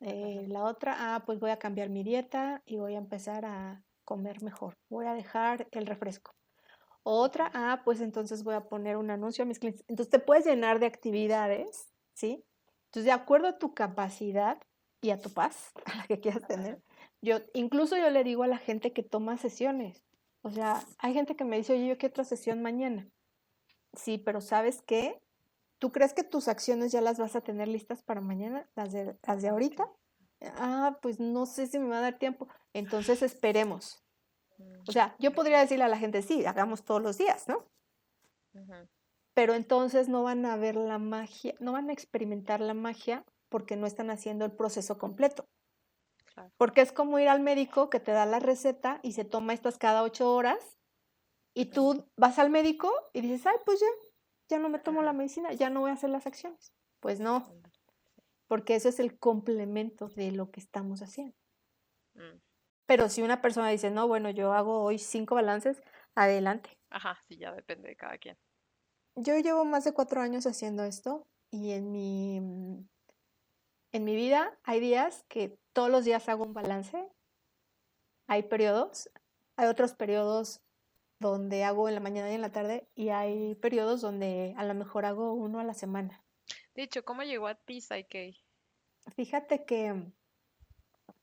Eh, 0.00 0.46
la 0.48 0.64
otra, 0.64 1.14
ah, 1.14 1.24
pues 1.26 1.40
voy 1.40 1.50
a 1.50 1.58
cambiar 1.58 1.88
mi 1.88 2.04
dieta 2.04 2.62
y 2.64 2.76
voy 2.76 2.94
a 2.94 2.98
empezar 2.98 3.44
a 3.44 3.82
comer 4.08 4.42
mejor. 4.42 4.78
Voy 4.88 5.04
a 5.04 5.12
dejar 5.12 5.68
el 5.70 5.86
refresco. 5.86 6.34
Otra, 7.02 7.50
ah, 7.52 7.82
pues 7.84 8.00
entonces 8.00 8.42
voy 8.42 8.54
a 8.54 8.66
poner 8.66 8.96
un 8.96 9.10
anuncio 9.10 9.42
a 9.42 9.46
mis 9.46 9.58
clientes. 9.58 9.84
Entonces 9.86 10.10
te 10.10 10.18
puedes 10.18 10.46
llenar 10.46 10.78
de 10.78 10.86
actividades, 10.86 11.92
¿sí? 12.14 12.42
Entonces, 12.86 13.04
de 13.04 13.12
acuerdo 13.12 13.48
a 13.48 13.58
tu 13.58 13.74
capacidad 13.74 14.58
y 15.02 15.10
a 15.10 15.20
tu 15.20 15.28
paz, 15.28 15.72
a 15.84 15.94
la 15.98 16.06
que 16.06 16.20
quieras 16.20 16.46
tener, 16.48 16.80
yo, 17.20 17.40
incluso 17.52 17.98
yo 17.98 18.08
le 18.08 18.24
digo 18.24 18.44
a 18.44 18.46
la 18.46 18.56
gente 18.56 18.94
que 18.94 19.02
toma 19.02 19.36
sesiones. 19.36 20.02
O 20.40 20.48
sea, 20.48 20.82
hay 20.96 21.12
gente 21.12 21.36
que 21.36 21.44
me 21.44 21.58
dice, 21.58 21.74
oye, 21.74 21.88
yo 21.88 21.98
quiero 21.98 22.12
otra 22.12 22.24
sesión 22.24 22.62
mañana. 22.62 23.06
Sí, 23.92 24.16
pero 24.16 24.40
¿sabes 24.40 24.80
qué? 24.86 25.20
¿Tú 25.78 25.92
crees 25.92 26.14
que 26.14 26.24
tus 26.24 26.48
acciones 26.48 26.92
ya 26.92 27.02
las 27.02 27.18
vas 27.18 27.36
a 27.36 27.42
tener 27.42 27.68
listas 27.68 28.02
para 28.02 28.22
mañana, 28.22 28.70
las 28.74 28.90
de, 28.90 29.18
las 29.26 29.42
de 29.42 29.48
ahorita? 29.48 29.84
Ah, 30.40 30.98
pues 31.02 31.18
no 31.20 31.46
sé 31.46 31.66
si 31.66 31.78
me 31.78 31.88
va 31.88 31.98
a 31.98 32.02
dar 32.02 32.18
tiempo. 32.18 32.48
Entonces 32.72 33.22
esperemos. 33.22 34.02
O 34.86 34.92
sea, 34.92 35.14
yo 35.18 35.32
podría 35.32 35.60
decirle 35.60 35.84
a 35.84 35.88
la 35.88 35.98
gente, 35.98 36.22
sí, 36.22 36.44
hagamos 36.46 36.84
todos 36.84 37.02
los 37.02 37.18
días, 37.18 37.48
¿no? 37.48 37.64
Pero 39.34 39.54
entonces 39.54 40.08
no 40.08 40.24
van 40.24 40.44
a 40.46 40.56
ver 40.56 40.76
la 40.76 40.98
magia, 40.98 41.54
no 41.60 41.72
van 41.72 41.90
a 41.90 41.92
experimentar 41.92 42.60
la 42.60 42.74
magia 42.74 43.24
porque 43.48 43.76
no 43.76 43.86
están 43.86 44.10
haciendo 44.10 44.44
el 44.44 44.52
proceso 44.52 44.98
completo. 44.98 45.44
Porque 46.56 46.80
es 46.80 46.92
como 46.92 47.18
ir 47.18 47.28
al 47.28 47.40
médico 47.40 47.90
que 47.90 48.00
te 48.00 48.12
da 48.12 48.26
la 48.26 48.38
receta 48.40 49.00
y 49.02 49.12
se 49.12 49.24
toma 49.24 49.54
estas 49.54 49.78
cada 49.78 50.02
ocho 50.02 50.34
horas 50.34 50.78
y 51.54 51.66
tú 51.66 52.04
vas 52.16 52.38
al 52.38 52.50
médico 52.50 52.92
y 53.12 53.20
dices, 53.20 53.46
ay, 53.46 53.56
pues 53.64 53.80
ya, 53.80 53.86
ya 54.48 54.58
no 54.58 54.68
me 54.68 54.78
tomo 54.78 55.02
la 55.02 55.12
medicina, 55.12 55.52
ya 55.52 55.70
no 55.70 55.80
voy 55.80 55.90
a 55.90 55.94
hacer 55.94 56.10
las 56.10 56.26
acciones. 56.26 56.72
Pues 57.00 57.20
no, 57.20 57.48
porque 58.48 58.74
eso 58.74 58.88
es 58.88 58.98
el 58.98 59.18
complemento 59.18 60.08
de 60.08 60.32
lo 60.32 60.50
que 60.50 60.60
estamos 60.60 61.02
haciendo. 61.02 61.36
Mm. 62.14 62.40
Pero 62.86 63.08
si 63.10 63.22
una 63.22 63.42
persona 63.42 63.68
dice, 63.68 63.90
no, 63.90 64.08
bueno, 64.08 64.30
yo 64.30 64.52
hago 64.54 64.82
hoy 64.82 64.98
cinco 64.98 65.34
balances, 65.34 65.82
adelante. 66.14 66.78
Ajá, 66.90 67.18
sí, 67.28 67.36
ya 67.36 67.52
depende 67.52 67.88
de 67.88 67.96
cada 67.96 68.16
quien. 68.16 68.38
Yo 69.14 69.38
llevo 69.38 69.64
más 69.64 69.84
de 69.84 69.92
cuatro 69.92 70.22
años 70.22 70.46
haciendo 70.46 70.84
esto 70.84 71.26
y 71.50 71.72
en 71.72 71.92
mi, 71.92 72.38
en 73.92 74.04
mi 74.04 74.16
vida 74.16 74.58
hay 74.62 74.80
días 74.80 75.24
que 75.28 75.58
todos 75.74 75.90
los 75.90 76.04
días 76.04 76.28
hago 76.28 76.44
un 76.44 76.54
balance. 76.54 77.08
Hay 78.26 78.44
periodos, 78.44 79.10
hay 79.56 79.66
otros 79.66 79.94
periodos 79.94 80.62
donde 81.20 81.64
hago 81.64 81.88
en 81.88 81.94
la 81.94 82.00
mañana 82.00 82.30
y 82.30 82.34
en 82.34 82.40
la 82.40 82.52
tarde 82.52 82.88
y 82.94 83.10
hay 83.10 83.54
periodos 83.56 84.00
donde 84.00 84.54
a 84.56 84.64
lo 84.64 84.74
mejor 84.74 85.04
hago 85.04 85.34
uno 85.34 85.60
a 85.60 85.64
la 85.64 85.74
semana. 85.74 86.24
De 86.78 86.84
hecho, 86.84 87.04
¿cómo 87.04 87.24
llegó 87.24 87.48
a 87.48 87.56
ti 87.56 87.80
Psyche? 87.80 88.36
Fíjate 89.16 89.64
que 89.64 90.12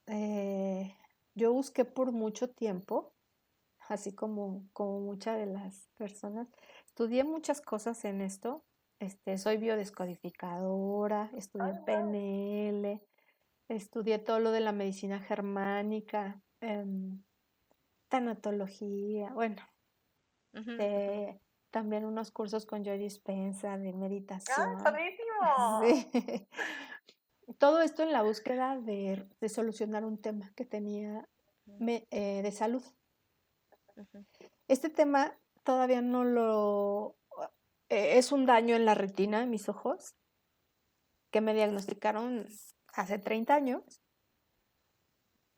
eh, 0.08 0.98
yo 1.34 1.54
busqué 1.54 1.86
por 1.86 2.12
mucho 2.12 2.50
tiempo, 2.50 3.15
así 3.88 4.13
como, 4.13 4.68
como 4.74 5.00
muchas 5.00 5.38
de 5.38 5.46
las 5.46 5.88
personas, 5.96 6.50
estudié 6.86 7.24
muchas 7.24 7.62
cosas 7.62 8.04
en 8.04 8.20
esto. 8.20 8.65
Este, 9.00 9.38
soy 9.38 9.56
biodescodificadora, 9.56 11.32
estudié 11.38 11.72
ah, 11.74 11.86
PNL, 11.86 13.02
Estudié 13.70 14.20
todo 14.20 14.41
lo 14.41 14.52
de 14.52 14.60
la 14.60 14.74
medicina 14.74 15.22
germánica, 15.22 16.44
em, 16.60 17.24
tanatología, 18.10 19.32
bueno, 19.34 19.63
también 21.76 22.06
unos 22.06 22.32
cursos 22.32 22.66
con 22.66 22.86
Joy 22.86 22.98
Dispensa 22.98 23.78
de 23.78 23.92
meditación. 23.92 24.56
¡Ah, 25.42 25.82
sí. 25.84 26.48
Todo 27.58 27.82
esto 27.82 28.02
en 28.02 28.14
la 28.14 28.22
búsqueda 28.22 28.80
de, 28.80 29.28
solucionar 29.50 30.06
un 30.06 30.18
tema 30.18 30.54
que 30.56 30.64
tenía 30.64 31.28
eh, 31.82 32.42
de 32.42 32.52
salud. 32.54 32.82
Este 34.70 34.90
tema 34.90 35.38
todavía 35.66 36.02
no 36.02 36.24
lo, 36.24 37.18
eh, 37.90 38.20
es 38.20 38.32
un 38.32 38.46
daño 38.46 38.78
en 38.78 38.86
la 38.86 38.94
retina 38.96 39.42
de 39.42 39.46
mis 39.46 39.68
ojos 39.68 40.16
que 41.30 41.42
me 41.42 41.54
diagnosticaron 41.54 42.48
hace 42.94 43.20
30 43.20 43.54
años. 43.54 44.02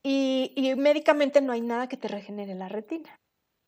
Y, 0.02 0.52
y 0.56 0.74
médicamente 0.74 1.42
no 1.42 1.54
hay 1.54 1.62
nada 1.62 1.88
que 1.88 1.98
te 1.98 2.08
regenere 2.08 2.56
la 2.56 2.70
retina. 2.70 3.22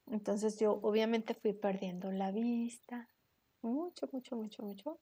Entonces 0.09 0.59
yo 0.59 0.79
obviamente 0.81 1.33
fui 1.33 1.53
perdiendo 1.53 2.11
la 2.11 2.31
vista, 2.31 3.09
mucho, 3.61 4.09
mucho, 4.11 4.35
mucho, 4.35 4.63
mucho. 4.63 4.99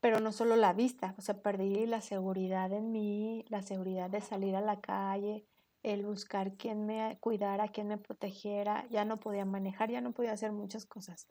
Pero 0.00 0.20
no 0.20 0.32
solo 0.32 0.56
la 0.56 0.72
vista, 0.72 1.14
o 1.18 1.20
sea, 1.20 1.42
perdí 1.42 1.86
la 1.86 2.00
seguridad 2.00 2.72
en 2.72 2.90
mí, 2.90 3.44
la 3.48 3.62
seguridad 3.62 4.08
de 4.08 4.20
salir 4.20 4.56
a 4.56 4.62
la 4.62 4.80
calle, 4.80 5.44
el 5.82 6.04
buscar 6.04 6.54
quién 6.54 6.86
me 6.86 7.18
cuidara, 7.20 7.68
quién 7.68 7.88
me 7.88 7.98
protegiera, 7.98 8.86
ya 8.90 9.04
no 9.04 9.20
podía 9.20 9.44
manejar, 9.44 9.90
ya 9.90 10.00
no 10.00 10.12
podía 10.12 10.32
hacer 10.32 10.52
muchas 10.52 10.86
cosas. 10.86 11.26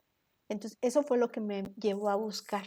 Entonces, 0.48 0.78
eso 0.82 1.02
fue 1.02 1.18
lo 1.18 1.30
que 1.30 1.40
me 1.40 1.72
llevó 1.76 2.10
a 2.10 2.16
buscar, 2.16 2.64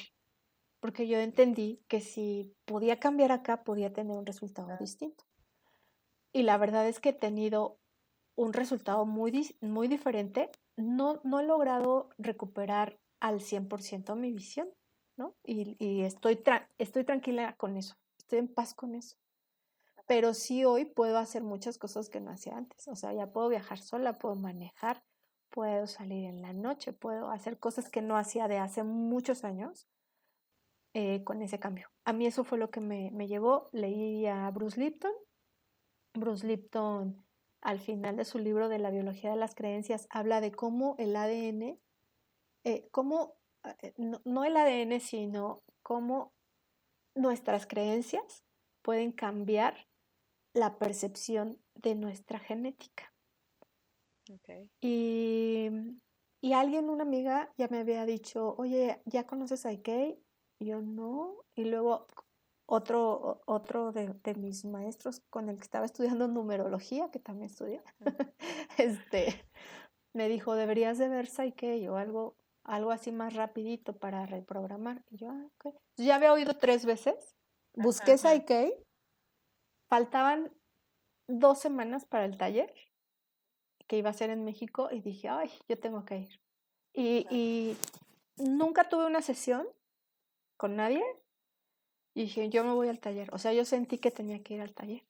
porque 0.79 1.07
yo 1.07 1.19
entendí 1.19 1.83
que 1.87 2.01
si 2.01 2.53
podía 2.65 2.99
cambiar 2.99 3.31
acá, 3.31 3.63
podía 3.63 3.93
tener 3.93 4.17
un 4.17 4.25
resultado 4.25 4.75
distinto. 4.79 5.23
Y 6.33 6.43
la 6.43 6.57
verdad 6.57 6.87
es 6.87 6.99
que 6.99 7.09
he 7.09 7.13
tenido 7.13 7.79
un 8.35 8.53
resultado 8.53 9.05
muy, 9.05 9.55
muy 9.61 9.87
diferente. 9.87 10.51
No, 10.75 11.21
no 11.23 11.39
he 11.39 11.45
logrado 11.45 12.09
recuperar 12.17 12.99
al 13.19 13.39
100% 13.39 14.15
mi 14.15 14.31
visión, 14.31 14.69
¿no? 15.17 15.35
Y, 15.43 15.75
y 15.79 16.01
estoy, 16.03 16.41
estoy 16.77 17.03
tranquila 17.03 17.55
con 17.57 17.77
eso, 17.77 17.95
estoy 18.17 18.39
en 18.39 18.47
paz 18.47 18.73
con 18.73 18.95
eso 18.95 19.17
pero 20.05 20.33
sí 20.33 20.65
hoy 20.65 20.85
puedo 20.85 21.17
hacer 21.17 21.43
muchas 21.43 21.77
cosas 21.77 22.09
que 22.09 22.19
no 22.19 22.31
hacía 22.31 22.57
antes. 22.57 22.87
O 22.87 22.95
sea, 22.95 23.13
ya 23.13 23.31
puedo 23.31 23.49
viajar 23.49 23.79
sola, 23.79 24.19
puedo 24.19 24.35
manejar, 24.35 25.03
puedo 25.49 25.87
salir 25.87 26.25
en 26.25 26.41
la 26.41 26.53
noche, 26.53 26.93
puedo 26.93 27.29
hacer 27.29 27.59
cosas 27.59 27.89
que 27.89 28.01
no 28.01 28.17
hacía 28.17 28.47
de 28.47 28.57
hace 28.57 28.83
muchos 28.83 29.43
años 29.43 29.87
eh, 30.93 31.23
con 31.23 31.41
ese 31.41 31.59
cambio. 31.59 31.89
A 32.05 32.13
mí 32.13 32.25
eso 32.25 32.43
fue 32.43 32.57
lo 32.57 32.69
que 32.69 32.81
me, 32.81 33.11
me 33.11 33.27
llevó. 33.27 33.69
Leí 33.71 34.25
a 34.27 34.49
Bruce 34.51 34.79
Lipton. 34.79 35.13
Bruce 36.13 36.45
Lipton, 36.45 37.25
al 37.63 37.79
final 37.79 38.17
de 38.17 38.25
su 38.25 38.39
libro 38.39 38.69
de 38.69 38.77
la 38.77 38.91
biología 38.91 39.31
de 39.31 39.37
las 39.37 39.55
creencias, 39.55 40.07
habla 40.09 40.41
de 40.41 40.51
cómo 40.51 40.95
el 40.99 41.15
ADN, 41.15 41.79
eh, 42.65 42.87
cómo, 42.91 43.35
eh, 43.81 43.93
no, 43.97 44.21
no 44.25 44.43
el 44.43 44.57
ADN, 44.57 44.99
sino 44.99 45.63
cómo 45.81 46.33
nuestras 47.15 47.65
creencias 47.65 48.43
pueden 48.81 49.11
cambiar 49.11 49.87
la 50.53 50.77
percepción 50.77 51.59
de 51.75 51.95
nuestra 51.95 52.39
genética. 52.39 53.13
Y, 54.81 55.69
y, 56.41 56.53
alguien, 56.53 56.89
una 56.89 57.03
amiga, 57.03 57.51
ya 57.57 57.67
me 57.67 57.79
había 57.79 58.05
dicho, 58.05 58.55
oye, 58.57 59.01
¿ya 59.05 59.25
conoces 59.25 59.65
a 59.65 59.69
Ikei? 59.69 60.19
Y 60.59 60.65
yo 60.67 60.81
no. 60.81 61.43
Y 61.55 61.65
luego 61.65 62.07
otro, 62.65 63.41
otro 63.45 63.91
de, 63.91 64.35
mis 64.35 64.65
maestros 64.65 65.21
con 65.29 65.49
el 65.49 65.57
que 65.57 65.63
estaba 65.63 65.85
estudiando 65.85 66.27
numerología, 66.27 67.09
que 67.11 67.19
también 67.19 67.49
estudió, 67.49 67.81
este, 68.77 69.45
me 70.13 70.29
dijo, 70.29 70.55
deberías 70.55 70.97
de 70.97 71.09
ver 71.09 71.27
Psyche 71.27 71.89
o 71.89 71.97
algo, 71.97 72.35
algo 72.63 72.91
así 72.91 73.11
más 73.11 73.33
rapidito 73.33 73.97
para 73.97 74.25
reprogramar. 74.25 75.03
Y 75.09 75.17
yo, 75.17 75.29
ah, 75.29 75.49
ok. 75.55 75.75
Ya 75.97 76.15
había 76.15 76.33
oído 76.33 76.55
tres 76.55 76.85
veces, 76.85 77.35
busqué 77.75 78.17
Psyche 78.17 78.83
faltaban 79.93 80.51
dos 81.27 81.59
semanas 81.59 82.05
para 82.05 82.25
el 82.25 82.35
taller 82.35 82.73
que 83.87 83.97
iba 83.97 84.09
a 84.09 84.13
ser 84.13 84.29
en 84.31 84.43
México 84.43 84.89
y 84.91 85.01
dije, 85.01 85.29
ay, 85.29 85.51
yo 85.67 85.79
tengo 85.79 86.03
que 86.03 86.17
ir. 86.17 86.41
Y, 86.95 87.77
nunca 88.37 88.89
tuve 88.89 89.05
una 89.05 89.21
sesión 89.21 89.67
con 90.57 90.75
nadie 90.75 91.03
y 92.13 92.23
dije, 92.23 92.49
yo 92.49 92.63
me 92.63 92.73
voy 92.73 92.89
al 92.89 92.99
taller. 92.99 93.29
O 93.33 93.37
sea, 93.37 93.53
yo 93.53 93.65
sentí 93.65 93.97
que 93.97 94.11
tenía 94.11 94.43
que 94.43 94.55
ir 94.55 94.61
al 94.61 94.73
taller. 94.73 95.03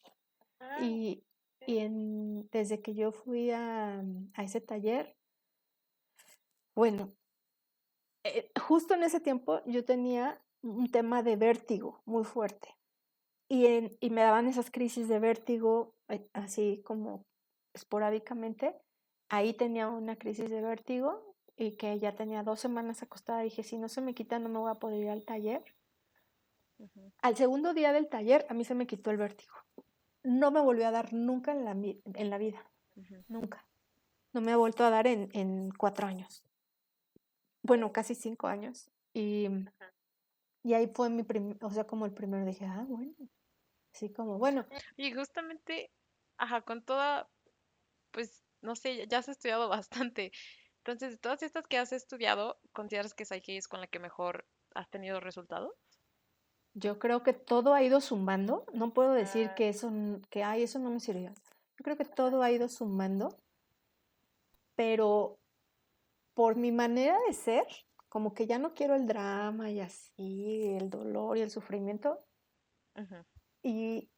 Ah, 0.60 0.80
y, 0.82 1.24
en, 1.66 2.50
desde 2.50 2.82
que 2.82 2.94
yo 2.94 3.12
fui 3.12 3.52
a, 3.52 4.04
a 4.34 4.44
ese 4.44 4.62
taller, 4.62 5.16
bueno, 6.76 7.14
eh, 8.24 8.52
justo 8.60 8.94
en 8.94 9.04
ese 9.04 9.20
tiempo 9.20 9.62
yo 9.66 9.84
tenía 9.84 10.42
un 10.62 10.90
tema 10.90 11.24
de 11.24 11.36
vértigo 11.36 12.02
muy 12.06 12.24
fuerte. 12.24 12.70
Y, 13.50 14.10
me 14.10 14.22
daban 14.22 14.48
esas 14.48 14.72
crisis 14.72 15.08
de 15.08 15.20
vértigo, 15.20 15.94
eh, 16.08 16.28
así 16.34 16.82
como 16.86 17.26
esporádicamente. 17.74 18.76
Ahí 19.30 19.54
tenía 19.54 19.90
una 19.90 20.16
crisis 20.16 20.50
de 20.50 20.62
vértigo 20.62 21.36
y 21.56 21.76
que 21.76 22.00
ya 22.00 22.16
tenía 22.16 22.44
dos 22.44 22.60
semanas 22.60 23.04
acostada. 23.04 23.42
Dije, 23.42 23.64
si 23.64 23.78
no 23.78 23.90
se 23.90 24.02
me 24.02 24.16
quita, 24.16 24.40
no 24.40 24.50
me 24.50 24.60
voy 24.60 24.72
a 24.72 24.80
poder 24.80 25.02
ir 25.02 25.10
al 25.10 25.26
taller. 25.26 25.64
Al 27.22 27.38
segundo 27.38 27.74
día 27.74 27.94
del 27.94 28.10
taller, 28.10 28.46
a 28.50 28.54
mí 28.54 28.64
se 28.66 28.76
me 28.76 28.88
quitó 28.88 29.12
el 29.12 29.18
vértigo. 29.18 29.54
No 30.24 30.52
me 30.52 30.62
volvió 30.62 30.88
a 30.88 30.92
dar 30.92 31.14
nunca 31.14 31.52
en 31.52 31.66
la, 31.66 31.72
en 31.72 32.30
la 32.30 32.38
vida. 32.38 32.70
Nunca. 33.28 33.68
No 34.34 34.42
me 34.42 34.52
ha 34.52 34.58
vuelto 34.58 34.84
a 34.84 34.90
dar 34.90 35.08
en, 35.08 35.30
en 35.34 35.72
cuatro 35.72 36.08
años. 36.08 36.44
Bueno, 37.62 37.92
casi 37.92 38.16
cinco 38.16 38.48
años. 38.48 38.92
Y, 39.14 39.48
y 40.64 40.74
ahí 40.74 40.92
fue 40.94 41.10
mi 41.10 41.24
primer, 41.24 41.58
o 41.64 41.70
sea, 41.70 41.86
como 41.86 42.06
el 42.06 42.14
primero 42.14 42.46
dije, 42.46 42.66
ah, 42.66 42.86
bueno, 42.88 43.14
Así 43.94 44.12
como, 44.12 44.40
bueno. 44.40 44.66
Y 44.98 45.14
justamente, 45.14 45.92
ajá, 46.38 46.62
con 46.62 46.84
toda, 46.84 47.30
pues, 48.12 48.44
no 48.62 48.76
sé, 48.76 49.08
ya 49.08 49.20
has 49.20 49.30
estudiado 49.30 49.70
bastante. 50.10 50.32
Entonces, 50.78 51.12
de 51.12 51.18
todas 51.18 51.44
estas 51.44 51.68
que 51.68 51.78
has 51.78 51.94
estudiado, 51.94 52.60
¿consideras 52.74 53.14
que 53.14 53.26
Psyche 53.26 53.58
es 53.58 53.68
con 53.68 53.82
la 53.82 53.88
que 53.88 54.00
mejor 54.00 54.48
has 54.74 54.90
tenido 54.90 55.20
resultados? 55.20 55.72
Yo 56.74 56.98
creo 56.98 57.24
que 57.24 57.34
todo 57.34 57.74
ha 57.74 57.84
ido 57.84 58.02
sumando. 58.02 58.66
No 58.74 58.94
puedo 58.94 59.14
decir 59.14 59.50
ah. 59.52 59.56
que 59.56 59.70
eso, 59.70 59.92
que 60.30 60.44
ay, 60.44 60.64
eso 60.64 60.80
no 60.80 60.90
me 60.90 61.00
sirvió. 61.00 61.32
Yo 61.78 61.84
creo 61.84 61.98
que 61.98 62.06
todo 62.06 62.42
ha 62.42 62.52
ido 62.52 62.68
sumando, 62.68 63.38
pero 64.76 65.40
por 66.34 66.56
mi 66.56 66.72
manera 66.72 67.18
de 67.28 67.34
ser, 67.34 67.66
como 68.10 68.34
que 68.34 68.48
ya 68.48 68.60
no 68.60 68.74
quiero 68.74 68.96
el 68.96 69.08
drama 69.08 69.72
y 69.72 69.80
así, 69.80 70.76
el 70.78 70.90
dolor 70.90 71.38
y 71.38 71.42
el 71.42 71.52
sufrimiento. 71.52 72.20
Ajá. 72.96 73.26
Y, 73.62 74.10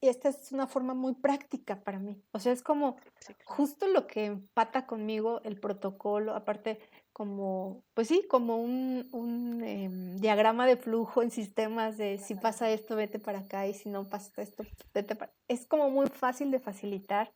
esta 0.00 0.30
es 0.30 0.50
una 0.50 0.66
forma 0.66 0.94
muy 0.94 1.14
práctica 1.14 1.80
para 1.84 2.00
mí. 2.00 2.20
O 2.32 2.40
sea, 2.40 2.52
es 2.52 2.60
como 2.60 2.96
justo 3.44 3.86
lo 3.86 4.08
que 4.08 4.24
empata 4.24 4.84
conmigo 4.84 5.40
el 5.44 5.60
protocolo, 5.60 6.34
aparte 6.34 6.80
como, 7.20 7.84
pues 7.92 8.08
sí, 8.08 8.24
como 8.30 8.56
un, 8.56 9.62
em, 9.62 10.16
diagrama 10.20 10.66
de 10.66 10.78
flujo 10.78 11.22
en 11.22 11.30
sistemas 11.30 11.98
de 11.98 12.16
si 12.16 12.34
pasa 12.34 12.70
esto, 12.70 12.96
vete 12.96 13.18
para 13.18 13.40
acá 13.40 13.66
y 13.66 13.74
si 13.74 13.90
no 13.90 14.08
pasa 14.08 14.40
esto, 14.40 14.64
vete 14.94 15.14
para... 15.16 15.30
Es 15.46 15.66
como 15.66 15.90
muy 15.90 16.06
fácil 16.06 16.50
de 16.50 16.60
facilitar 16.60 17.30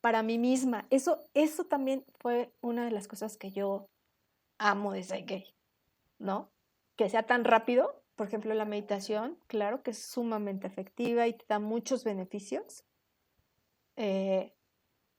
para 0.00 0.24
mí 0.24 0.38
misma. 0.38 0.88
Eso, 0.90 1.20
eso 1.34 1.66
también 1.66 2.04
fue 2.18 2.52
una 2.62 2.84
de 2.84 2.90
las 2.90 3.06
cosas 3.06 3.36
que 3.36 3.52
yo 3.52 3.88
amo 4.58 4.92
de 4.92 5.02
Gay, 5.02 5.54
¿no? 6.18 6.50
Que 6.96 7.08
sea 7.08 7.22
tan 7.22 7.44
rápido 7.44 8.02
por 8.16 8.26
ejemplo, 8.26 8.52
la 8.52 8.64
meditación, 8.64 9.38
claro 9.46 9.84
que 9.84 9.92
es 9.92 10.02
sumamente 10.04 10.66
efectiva 10.66 11.28
y 11.28 11.34
te 11.34 11.44
da 11.48 11.60
muchos 11.60 12.02
beneficios. 12.02 12.82
Eh, 13.94 14.52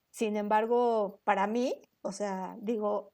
sin 0.10 0.36
embargo, 0.36 1.22
para 1.24 1.47
mí, 1.47 1.82
o 2.01 2.11
sea, 2.11 2.57
digo, 2.59 3.13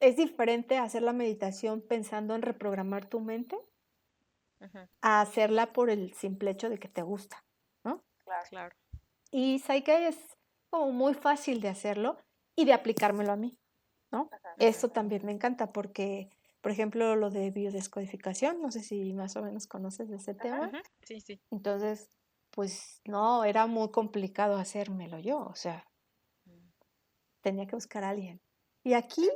es 0.00 0.16
diferente 0.16 0.78
hacer 0.78 1.02
la 1.02 1.12
meditación 1.12 1.80
pensando 1.80 2.34
en 2.34 2.42
reprogramar 2.42 3.06
tu 3.06 3.20
mente 3.20 3.56
a 5.02 5.20
hacerla 5.20 5.72
por 5.72 5.90
el 5.90 6.14
simple 6.14 6.50
hecho 6.50 6.70
de 6.70 6.78
que 6.78 6.88
te 6.88 7.02
gusta, 7.02 7.44
¿no? 7.84 8.02
Claro, 8.24 8.44
claro. 8.48 8.76
Y 9.30 9.58
Psyche 9.58 10.08
es 10.08 10.16
como 10.70 10.92
muy 10.92 11.14
fácil 11.14 11.60
de 11.60 11.68
hacerlo 11.68 12.16
y 12.54 12.64
de 12.64 12.72
aplicármelo 12.72 13.32
a 13.32 13.36
mí, 13.36 13.58
¿no? 14.10 14.30
Eso 14.58 14.88
también 14.88 15.26
me 15.26 15.32
encanta 15.32 15.72
porque 15.72 16.30
por 16.66 16.72
ejemplo, 16.72 17.14
lo 17.14 17.30
de 17.30 17.52
biodescodificación, 17.52 18.60
no 18.60 18.72
sé 18.72 18.82
si 18.82 19.12
más 19.12 19.36
o 19.36 19.42
menos 19.42 19.68
conoces 19.68 20.08
de 20.08 20.16
ese 20.16 20.34
tema. 20.34 20.72
Sí, 21.02 21.20
sí. 21.20 21.40
Entonces, 21.52 22.10
pues 22.50 23.00
no, 23.04 23.44
era 23.44 23.68
muy 23.68 23.92
complicado 23.92 24.56
hacérmelo 24.56 25.20
yo, 25.20 25.38
o 25.46 25.54
sea, 25.54 25.88
mm. 26.44 26.68
tenía 27.40 27.68
que 27.68 27.76
buscar 27.76 28.02
a 28.02 28.08
alguien. 28.08 28.40
Y 28.82 28.94
aquí, 28.94 29.30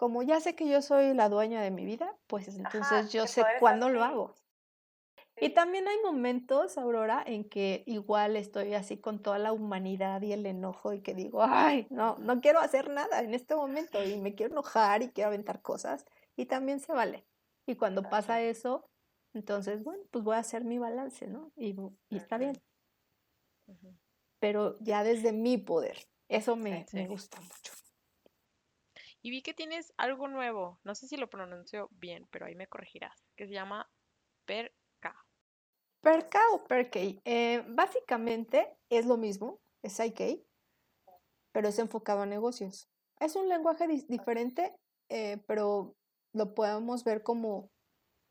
como 0.00 0.22
ya 0.22 0.40
sé 0.40 0.54
que 0.54 0.66
yo 0.66 0.80
soy 0.80 1.12
la 1.12 1.28
dueña 1.28 1.60
de 1.60 1.70
mi 1.70 1.84
vida, 1.84 2.16
pues 2.26 2.48
entonces 2.48 3.12
yo 3.12 3.26
sé 3.26 3.44
cuándo 3.58 3.90
lo 3.90 4.02
hago. 4.02 4.34
Y 5.38 5.50
también 5.50 5.86
hay 5.88 5.96
momentos, 6.02 6.78
Aurora, 6.78 7.22
en 7.26 7.46
que 7.46 7.82
igual 7.84 8.36
estoy 8.36 8.72
así 8.72 8.96
con 8.96 9.20
toda 9.20 9.38
la 9.38 9.52
humanidad 9.52 10.22
y 10.22 10.32
el 10.32 10.46
enojo 10.46 10.94
y 10.94 11.02
que 11.02 11.12
digo, 11.12 11.42
ay, 11.42 11.86
no, 11.90 12.16
no 12.18 12.40
quiero 12.40 12.60
hacer 12.60 12.88
nada 12.88 13.20
en 13.20 13.34
este 13.34 13.54
momento 13.54 14.02
y 14.02 14.16
me 14.16 14.34
quiero 14.34 14.52
enojar 14.52 15.02
y 15.02 15.10
quiero 15.10 15.28
aventar 15.28 15.60
cosas 15.60 16.06
y 16.34 16.46
también 16.46 16.80
se 16.80 16.94
vale. 16.94 17.26
Y 17.66 17.74
cuando 17.74 18.02
pasa 18.02 18.40
eso, 18.40 18.88
entonces, 19.34 19.84
bueno, 19.84 20.02
pues 20.10 20.24
voy 20.24 20.36
a 20.36 20.38
hacer 20.38 20.64
mi 20.64 20.78
balance, 20.78 21.26
¿no? 21.26 21.52
Y, 21.58 21.76
está 22.08 22.38
bien. 22.38 22.58
Pero 24.38 24.78
ya 24.80 25.04
desde 25.04 25.34
mi 25.34 25.58
poder, 25.58 26.08
eso 26.30 26.56
me, 26.56 26.86
me 26.94 27.06
gusta 27.06 27.38
mucho. 27.38 27.79
Y 29.22 29.30
vi 29.30 29.42
que 29.42 29.54
tienes 29.54 29.92
algo 29.96 30.28
nuevo, 30.28 30.80
no 30.82 30.94
sé 30.94 31.06
si 31.06 31.16
lo 31.16 31.28
pronuncio 31.28 31.88
bien, 31.92 32.26
pero 32.30 32.46
ahí 32.46 32.54
me 32.54 32.66
corregirás, 32.66 33.26
que 33.36 33.46
se 33.46 33.52
llama 33.52 33.90
Perca. 34.46 35.14
Perca 36.00 36.40
o 36.52 36.64
Perkey. 36.64 37.20
Eh, 37.24 37.62
básicamente 37.68 38.78
es 38.88 39.04
lo 39.04 39.18
mismo, 39.18 39.60
es 39.82 40.00
IK, 40.00 40.42
pero 41.52 41.68
es 41.68 41.78
enfocado 41.78 42.22
a 42.22 42.26
negocios. 42.26 42.88
Es 43.18 43.36
un 43.36 43.48
lenguaje 43.48 43.86
diferente, 44.08 44.74
eh, 45.10 45.42
pero 45.46 45.94
lo 46.32 46.54
podemos 46.54 47.04
ver 47.04 47.22
como, 47.22 47.70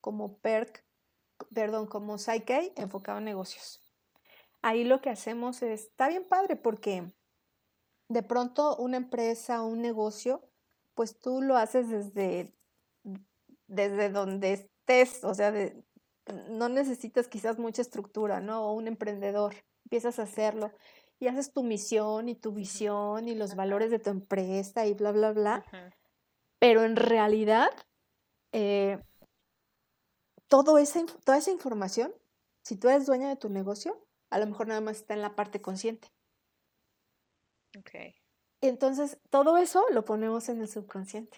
como 0.01 0.39
PERC, 0.39 0.83
perdón, 1.53 1.87
como 1.87 2.17
Psyche 2.17 2.73
enfocado 2.75 3.19
a 3.19 3.21
negocios. 3.21 3.81
Ahí 4.61 4.83
lo 4.83 5.01
que 5.01 5.09
hacemos 5.09 5.61
es, 5.61 5.83
está 5.83 6.07
bien 6.09 6.27
padre 6.27 6.55
porque 6.55 7.13
de 8.09 8.23
pronto 8.23 8.75
una 8.77 8.97
empresa 8.97 9.61
un 9.61 9.81
negocio, 9.81 10.48
pues 10.93 11.19
tú 11.19 11.41
lo 11.41 11.57
haces 11.57 11.89
desde, 11.89 12.53
desde 13.67 14.09
donde 14.09 14.53
estés, 14.53 15.23
o 15.23 15.33
sea, 15.33 15.53
no 16.49 16.69
necesitas 16.69 17.27
quizás 17.27 17.57
mucha 17.57 17.81
estructura, 17.81 18.39
¿no? 18.41 18.65
O 18.65 18.73
un 18.73 18.87
emprendedor, 18.87 19.55
empiezas 19.85 20.19
a 20.19 20.23
hacerlo 20.23 20.71
y 21.19 21.27
haces 21.27 21.51
tu 21.51 21.63
misión 21.63 22.29
y 22.29 22.35
tu 22.35 22.51
visión 22.53 23.27
y 23.27 23.35
los 23.35 23.55
valores 23.55 23.91
de 23.91 23.99
tu 23.99 24.09
empresa 24.09 24.85
y 24.85 24.93
bla, 24.93 25.11
bla, 25.11 25.31
bla. 25.31 25.65
Pero 26.59 26.83
en 26.83 26.95
realidad, 26.95 27.69
eh, 28.51 28.99
todo 30.47 30.77
esa, 30.77 31.05
toda 31.23 31.37
esa 31.37 31.51
información, 31.51 32.13
si 32.63 32.75
tú 32.75 32.89
eres 32.89 33.05
dueña 33.05 33.29
de 33.29 33.35
tu 33.35 33.49
negocio, 33.49 34.05
a 34.29 34.39
lo 34.39 34.47
mejor 34.47 34.67
nada 34.67 34.81
más 34.81 34.97
está 34.97 35.13
en 35.13 35.21
la 35.21 35.35
parte 35.35 35.61
consciente. 35.61 36.09
Ok. 37.77 38.18
Entonces, 38.61 39.19
todo 39.29 39.57
eso 39.57 39.85
lo 39.91 40.03
ponemos 40.03 40.49
en 40.49 40.61
el 40.61 40.67
subconsciente. 40.67 41.37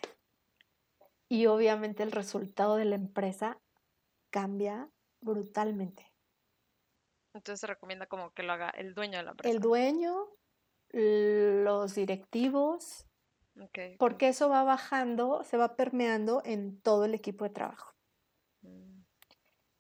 Y 1.30 1.46
obviamente 1.46 2.04
el 2.04 2.12
resultado 2.12 2.76
de 2.76 2.86
la 2.86 2.96
empresa 2.96 3.58
cambia 4.32 4.90
brutalmente. 5.22 6.12
Entonces 7.34 7.62
se 7.62 7.68
recomienda 7.68 8.08
como 8.08 8.32
que 8.32 8.44
lo 8.44 8.54
haga 8.54 8.70
el 8.72 8.94
dueño 8.94 9.20
de 9.20 9.24
la 9.24 9.32
empresa. 9.32 9.54
El 9.54 9.62
dueño, 9.62 10.28
los 10.92 11.96
directivos, 11.96 13.06
porque 13.98 14.30
eso 14.30 14.50
va 14.50 14.64
bajando, 14.64 15.44
se 15.44 15.58
va 15.58 15.76
permeando 15.76 16.42
en 16.44 16.82
todo 16.82 17.06
el 17.06 17.14
equipo 17.14 17.46
de 17.46 17.52
trabajo. 17.52 17.94
Mm. 18.62 19.04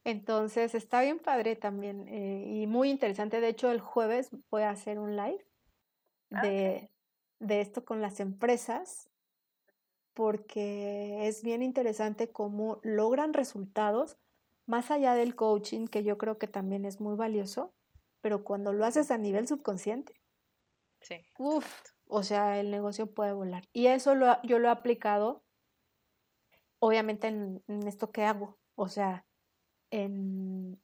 Entonces 0.04 0.74
está 0.74 1.02
bien 1.02 1.20
padre 1.20 1.56
también 1.56 2.08
eh, 2.08 2.46
y 2.48 2.68
muy 2.68 2.90
interesante. 2.90 3.42
De 3.42 3.50
hecho, 3.50 3.72
el 3.72 3.82
jueves 3.82 4.30
voy 4.50 4.64
a 4.64 4.72
hacer 4.72 5.00
un 5.00 5.16
live 5.16 5.46
ah, 6.32 6.42
de, 6.42 6.92
de 7.42 7.62
esto 7.62 7.84
con 7.84 8.02
las 8.02 8.20
empresas 8.20 9.10
porque 10.14 11.28
es 11.28 11.44
bien 11.44 11.62
interesante 11.64 12.32
cómo 12.32 12.80
logran 12.84 13.34
resultados 13.34 14.18
más 14.66 14.92
allá 14.92 15.16
del 15.16 15.36
coaching, 15.36 15.88
que 15.88 16.04
yo 16.04 16.18
creo 16.18 16.38
que 16.38 16.48
también 16.48 16.86
es 16.86 17.02
muy 17.02 17.16
valioso, 17.16 17.74
pero 18.22 18.44
cuando 18.44 18.74
lo 18.74 18.86
haces 18.86 19.10
a 19.12 19.18
nivel 19.18 19.48
subconsciente, 19.48 20.22
sí. 21.02 21.26
Uf, 21.38 21.66
o 22.08 22.24
sea, 22.24 22.60
el 22.60 22.72
negocio 22.72 23.08
puede 23.08 23.34
volar. 23.34 23.64
Y 23.74 23.88
eso 23.88 24.16
lo, 24.16 24.42
yo 24.44 24.60
lo 24.60 24.68
he 24.68 24.72
aplicado, 24.72 25.44
obviamente, 26.80 27.28
en, 27.28 27.64
esto 27.88 28.12
que 28.12 28.24
hago. 28.24 28.60
O 28.76 28.88
sea, 28.88 29.26
en, 29.90 30.80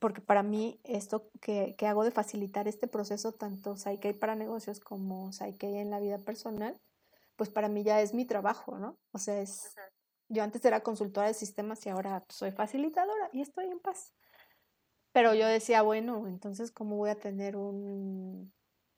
porque 0.00 0.20
para 0.20 0.42
mí 0.42 0.80
esto 0.84 1.30
que, 1.40 1.76
hago 1.86 2.04
de 2.04 2.10
facilitar 2.10 2.68
este 2.68 2.88
proceso, 2.88 3.32
tanto 3.32 3.76
Psyche 3.76 4.14
para 4.14 4.34
negocios 4.34 4.80
como 4.80 5.32
Psyche 5.32 5.80
en 5.80 5.90
la 5.90 6.00
vida 6.00 6.18
personal, 6.18 6.80
pues 7.36 7.50
para 7.50 7.68
mí 7.68 7.82
ya 7.82 8.00
es 8.00 8.14
mi 8.14 8.24
trabajo, 8.24 8.78
¿no? 8.78 8.98
O 9.12 9.18
sea, 9.18 9.40
es, 9.40 9.74
yo 10.28 10.42
antes 10.42 10.64
era 10.64 10.82
consultora 10.82 11.28
de 11.28 11.34
sistemas 11.34 11.84
y 11.86 11.90
ahora 11.90 12.24
soy 12.28 12.50
facilitadora 12.50 13.30
y 13.32 13.42
estoy 13.42 13.66
en 13.66 13.80
paz. 13.80 14.12
Pero 15.12 15.34
yo 15.34 15.46
decía, 15.46 15.82
bueno, 15.82 16.26
entonces, 16.26 16.70
¿cómo 16.70 16.96
voy 16.96 17.10
a 17.10 17.18
tener 17.18 17.56
un, 17.56 18.52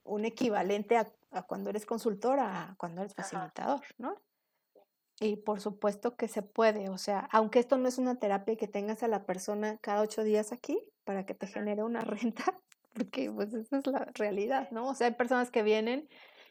un 0.04 0.24
equivalente 0.24 0.96
a, 0.96 1.06
cuando 1.46 1.70
eres 1.70 1.86
consultora, 1.86 2.70
a 2.70 2.76
cuando 2.76 3.02
eres 3.02 3.14
facilitador, 3.14 3.82
¿no? 3.98 4.20
Y 5.20 5.36
por 5.36 5.60
supuesto 5.60 6.16
que 6.16 6.28
se 6.28 6.42
puede, 6.42 6.90
o 6.90 6.98
sea, 6.98 7.28
aunque 7.32 7.58
esto 7.58 7.76
no 7.76 7.88
es 7.88 7.98
una 7.98 8.18
terapia 8.18 8.56
que 8.56 8.68
tengas 8.68 9.02
a 9.02 9.08
la 9.08 9.26
persona 9.26 9.78
cada 9.78 10.02
ocho 10.02 10.22
días 10.22 10.52
aquí 10.52 10.80
para 11.04 11.26
que 11.26 11.34
te 11.34 11.48
genere 11.48 11.82
una 11.82 12.00
renta, 12.04 12.60
porque 12.94 13.30
pues 13.30 13.52
esa 13.52 13.78
es 13.78 13.86
la 13.86 14.06
realidad, 14.14 14.70
¿no? 14.70 14.88
O 14.88 14.94
sea, 14.94 15.08
hay 15.08 15.14
personas 15.14 15.50
que 15.50 15.62
vienen 15.62 16.08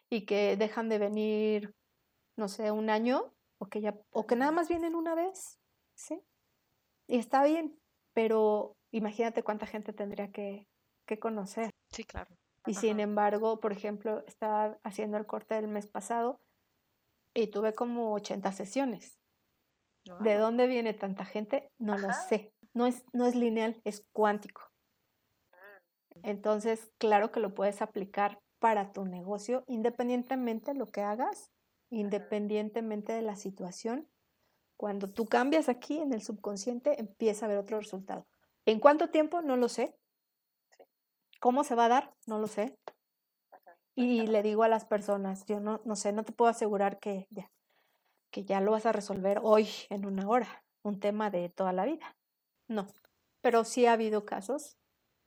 y 0.10 0.26
que 0.26 0.58
dejan 0.58 0.90
de 0.90 1.00
venir, 1.00 1.74
no 2.36 2.50
sé, 2.50 2.72
un 2.72 2.90
año 2.90 3.34
o 3.60 3.68
que, 3.68 3.82
ya, 3.82 3.98
o 4.12 4.28
que 4.28 4.36
nada 4.36 4.52
más 4.52 4.68
vienen 4.68 4.96
una 4.96 5.16
vez, 5.16 5.60
¿sí? 5.96 6.22
Y 7.08 7.18
está 7.20 7.46
bien, 7.46 7.80
pero 8.14 8.76
imagínate 8.92 9.44
cuánta 9.44 9.66
gente 9.66 9.94
tendría 9.94 10.32
que, 10.32 10.68
conocer. 11.22 11.70
Sí, 11.90 12.04
claro. 12.04 12.36
Y 12.66 12.74
sin 12.74 13.00
embargo, 13.00 13.62
por 13.62 13.72
ejemplo, 13.72 14.26
estaba 14.28 14.78
haciendo 14.84 15.16
el 15.16 15.26
corte 15.26 15.56
del 15.56 15.70
mes 15.70 15.88
pasado 15.88 16.42
y 17.42 17.48
tuve 17.48 17.76
como 17.76 18.14
80 18.14 18.52
sesiones. 18.52 19.20
¿De 20.22 20.36
dónde 20.36 20.68
viene 20.68 20.94
tanta 20.94 21.26
gente? 21.26 21.70
No 21.78 21.98
lo 21.98 22.12
sé. 22.14 22.54
No 22.74 22.88
es, 22.88 23.04
no 23.14 23.26
es 23.26 23.36
lineal, 23.36 23.80
es 23.84 24.06
cuántico. 24.12 24.62
Mm. 25.52 26.20
Entonces, 26.24 26.92
claro 26.98 27.32
que 27.32 27.40
lo 27.40 27.54
puedes 27.54 27.82
aplicar 27.82 28.40
para 28.60 28.92
tu 28.92 29.06
negocio, 29.06 29.64
independientemente 29.68 30.72
de 30.72 30.80
lo 30.80 30.88
que 30.88 31.02
hagas, 31.02 31.52
independientemente 31.90 33.14
de 33.14 33.22
la 33.22 33.36
situación. 33.36 34.08
Cuando 34.76 35.12
tú 35.12 35.26
cambias 35.26 35.70
aquí 35.70 36.00
en 36.00 36.14
el 36.14 36.22
subconsciente, 36.22 37.00
empieza 37.00 37.46
a 37.46 37.48
haber 37.48 37.60
otro 37.60 37.78
resultado. 37.78 38.28
¿En 38.66 38.80
cuánto 38.80 39.10
tiempo? 39.10 39.42
No 39.42 39.58
lo 39.58 39.70
sé. 39.70 39.96
¿Cómo 41.40 41.64
se 41.64 41.76
va 41.76 41.86
a 41.86 41.90
dar? 41.90 42.14
No 42.26 42.40
lo 42.40 42.48
sé. 42.48 42.78
Y 44.00 44.28
le 44.28 44.44
digo 44.44 44.62
a 44.62 44.68
las 44.68 44.86
personas, 44.86 45.44
yo 45.48 45.60
no, 45.60 45.82
no 45.84 45.96
sé, 45.96 46.12
no 46.12 46.24
te 46.24 46.32
puedo 46.32 46.52
asegurar 46.52 47.00
que 47.00 47.26
ya, 47.32 47.50
que 48.32 48.46
ya 48.46 48.62
lo 48.62 48.72
vas 48.72 48.86
a 48.86 48.92
resolver 48.92 49.40
hoy 49.42 49.68
en 49.90 50.06
una 50.06 50.30
hora, 50.30 50.64
un 50.84 51.00
tema 51.00 51.32
de 51.32 51.50
toda 51.50 51.74
la 51.74 51.84
vida. 51.84 52.16
No, 52.68 52.86
pero 53.42 53.64
sí 53.64 53.88
ha 53.88 53.94
habido 53.94 54.24
casos 54.24 54.78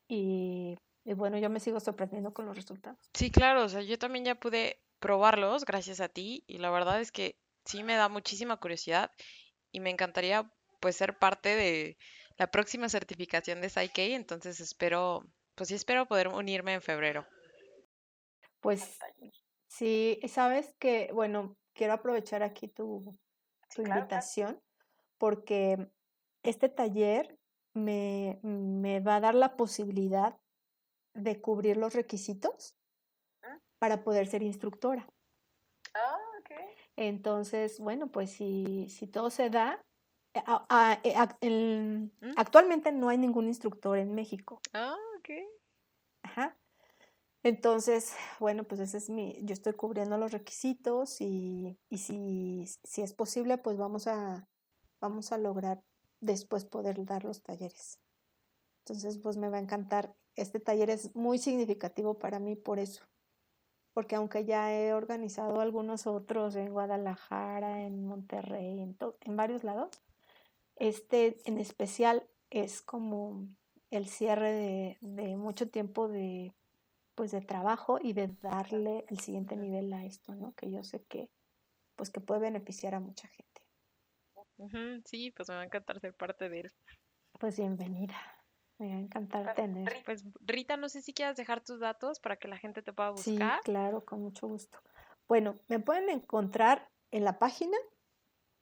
y, 0.06 0.78
y 1.04 1.14
bueno, 1.14 1.36
yo 1.38 1.50
me 1.50 1.58
sigo 1.58 1.80
sorprendiendo 1.80 2.32
con 2.32 2.46
los 2.46 2.54
resultados. 2.54 3.10
Sí, 3.12 3.32
claro, 3.32 3.64
o 3.64 3.68
sea, 3.68 3.82
yo 3.82 3.98
también 3.98 4.24
ya 4.24 4.36
pude 4.36 4.80
probarlos 5.00 5.64
gracias 5.64 6.00
a 6.00 6.08
ti 6.08 6.44
y 6.46 6.58
la 6.58 6.70
verdad 6.70 7.00
es 7.00 7.10
que 7.10 7.34
sí 7.64 7.82
me 7.82 7.96
da 7.96 8.08
muchísima 8.08 8.58
curiosidad 8.58 9.10
y 9.72 9.80
me 9.80 9.90
encantaría 9.90 10.48
pues 10.78 10.94
ser 10.94 11.18
parte 11.18 11.56
de 11.56 11.98
la 12.38 12.52
próxima 12.52 12.88
certificación 12.88 13.60
de 13.60 13.68
Psyche, 13.68 14.14
entonces 14.14 14.60
espero, 14.60 15.24
pues 15.56 15.70
sí 15.70 15.74
espero 15.74 16.06
poder 16.06 16.28
unirme 16.28 16.74
en 16.74 16.82
febrero. 16.82 17.26
Pues 18.60 18.98
sí, 19.68 20.20
sabes 20.28 20.74
que, 20.78 21.10
bueno, 21.12 21.56
quiero 21.72 21.94
aprovechar 21.94 22.42
aquí 22.42 22.68
tu, 22.68 23.16
invitación 23.76 24.60
porque 25.18 25.90
este 26.42 26.68
taller 26.68 27.38
me, 27.72 28.40
me 28.42 29.00
va 29.00 29.16
a 29.16 29.20
dar 29.20 29.34
la 29.34 29.56
posibilidad 29.56 30.38
de 31.14 31.40
cubrir 31.40 31.76
los 31.76 31.94
requisitos 31.94 32.76
para 33.78 34.04
poder 34.04 34.26
ser 34.26 34.42
instructora. 34.42 35.08
Ah, 35.94 36.18
ok. 36.40 36.50
Entonces, 36.96 37.80
bueno, 37.80 38.10
pues 38.12 38.30
si, 38.30 38.88
si 38.88 39.06
todo 39.06 39.30
se 39.30 39.50
da, 39.50 39.82
eh, 40.34 40.42
¿Mm? 42.20 42.32
actualmente 42.36 42.92
no 42.92 43.08
hay 43.08 43.18
ningún 43.18 43.46
instructor 43.46 43.98
en 43.98 44.14
México. 44.14 44.60
Ah, 44.72 44.96
ok. 45.18 45.30
Entonces, 47.42 48.14
bueno, 48.38 48.64
pues 48.64 48.80
ese 48.80 48.98
es 48.98 49.08
mi, 49.08 49.38
yo 49.42 49.54
estoy 49.54 49.72
cubriendo 49.72 50.18
los 50.18 50.32
requisitos 50.32 51.20
y, 51.20 51.78
y 51.88 51.98
si, 51.98 52.66
si, 52.84 53.02
es 53.02 53.14
posible, 53.14 53.56
pues 53.56 53.78
vamos 53.78 54.06
a, 54.06 54.46
vamos 55.00 55.32
a 55.32 55.38
lograr 55.38 55.82
después 56.20 56.66
poder 56.66 57.04
dar 57.06 57.24
los 57.24 57.42
talleres. 57.42 57.98
Entonces, 58.80 59.18
pues 59.18 59.36
me 59.38 59.48
va 59.48 59.56
a 59.56 59.60
encantar. 59.60 60.14
Este 60.36 60.60
taller 60.60 60.90
es 60.90 61.14
muy 61.16 61.38
significativo 61.38 62.18
para 62.18 62.38
mí 62.38 62.56
por 62.56 62.78
eso, 62.78 63.04
porque 63.94 64.16
aunque 64.16 64.44
ya 64.44 64.72
he 64.74 64.92
organizado 64.92 65.60
algunos 65.60 66.06
otros 66.06 66.56
en 66.56 66.72
Guadalajara, 66.72 67.82
en 67.82 68.04
Monterrey, 68.04 68.80
en, 68.80 68.96
en 69.20 69.36
varios 69.36 69.64
lados, 69.64 69.90
este 70.76 71.40
en 71.48 71.58
especial 71.58 72.26
es 72.50 72.82
como 72.82 73.46
el 73.90 74.06
cierre 74.06 74.96
de, 75.00 75.36
mucho 75.36 75.68
tiempo 75.68 76.08
de 76.08 76.54
pues 77.20 77.32
de 77.32 77.42
trabajo 77.42 77.98
y 78.00 78.14
de 78.14 78.28
darle 78.40 79.04
el 79.10 79.20
siguiente 79.20 79.54
nivel 79.54 79.92
a 79.92 80.06
esto, 80.06 80.34
¿no? 80.34 80.54
Que 80.54 80.70
yo 80.70 80.82
sé 80.82 81.04
que 81.04 81.28
pues 81.94 82.08
que 82.08 82.18
puede 82.18 82.40
beneficiar 82.40 82.94
a 82.94 83.00
mucha 83.00 83.28
gente. 83.28 83.60
sí, 85.04 85.30
pues 85.32 85.50
me 85.50 85.56
va 85.56 85.60
a 85.60 85.64
encantar 85.64 86.00
ser 86.00 86.14
parte 86.14 86.48
de 86.48 86.60
él. 86.60 86.72
Pues 87.38 87.58
bienvenida. 87.58 88.16
Me 88.78 88.88
va 88.88 88.94
a 88.94 89.00
encantar 89.00 89.54
tener. 89.54 90.02
Pues 90.06 90.24
Rita, 90.40 90.78
no 90.78 90.88
sé 90.88 91.02
si 91.02 91.12
quieras 91.12 91.36
dejar 91.36 91.62
tus 91.62 91.78
datos 91.78 92.20
para 92.20 92.36
que 92.36 92.48
la 92.48 92.56
gente 92.56 92.80
te 92.80 92.94
pueda 92.94 93.10
buscar. 93.10 93.58
Sí, 93.58 93.64
claro, 93.64 94.02
con 94.02 94.22
mucho 94.22 94.48
gusto. 94.48 94.78
Bueno, 95.28 95.60
me 95.68 95.78
pueden 95.78 96.08
encontrar 96.08 96.88
en 97.10 97.24
la 97.24 97.38
página 97.38 97.76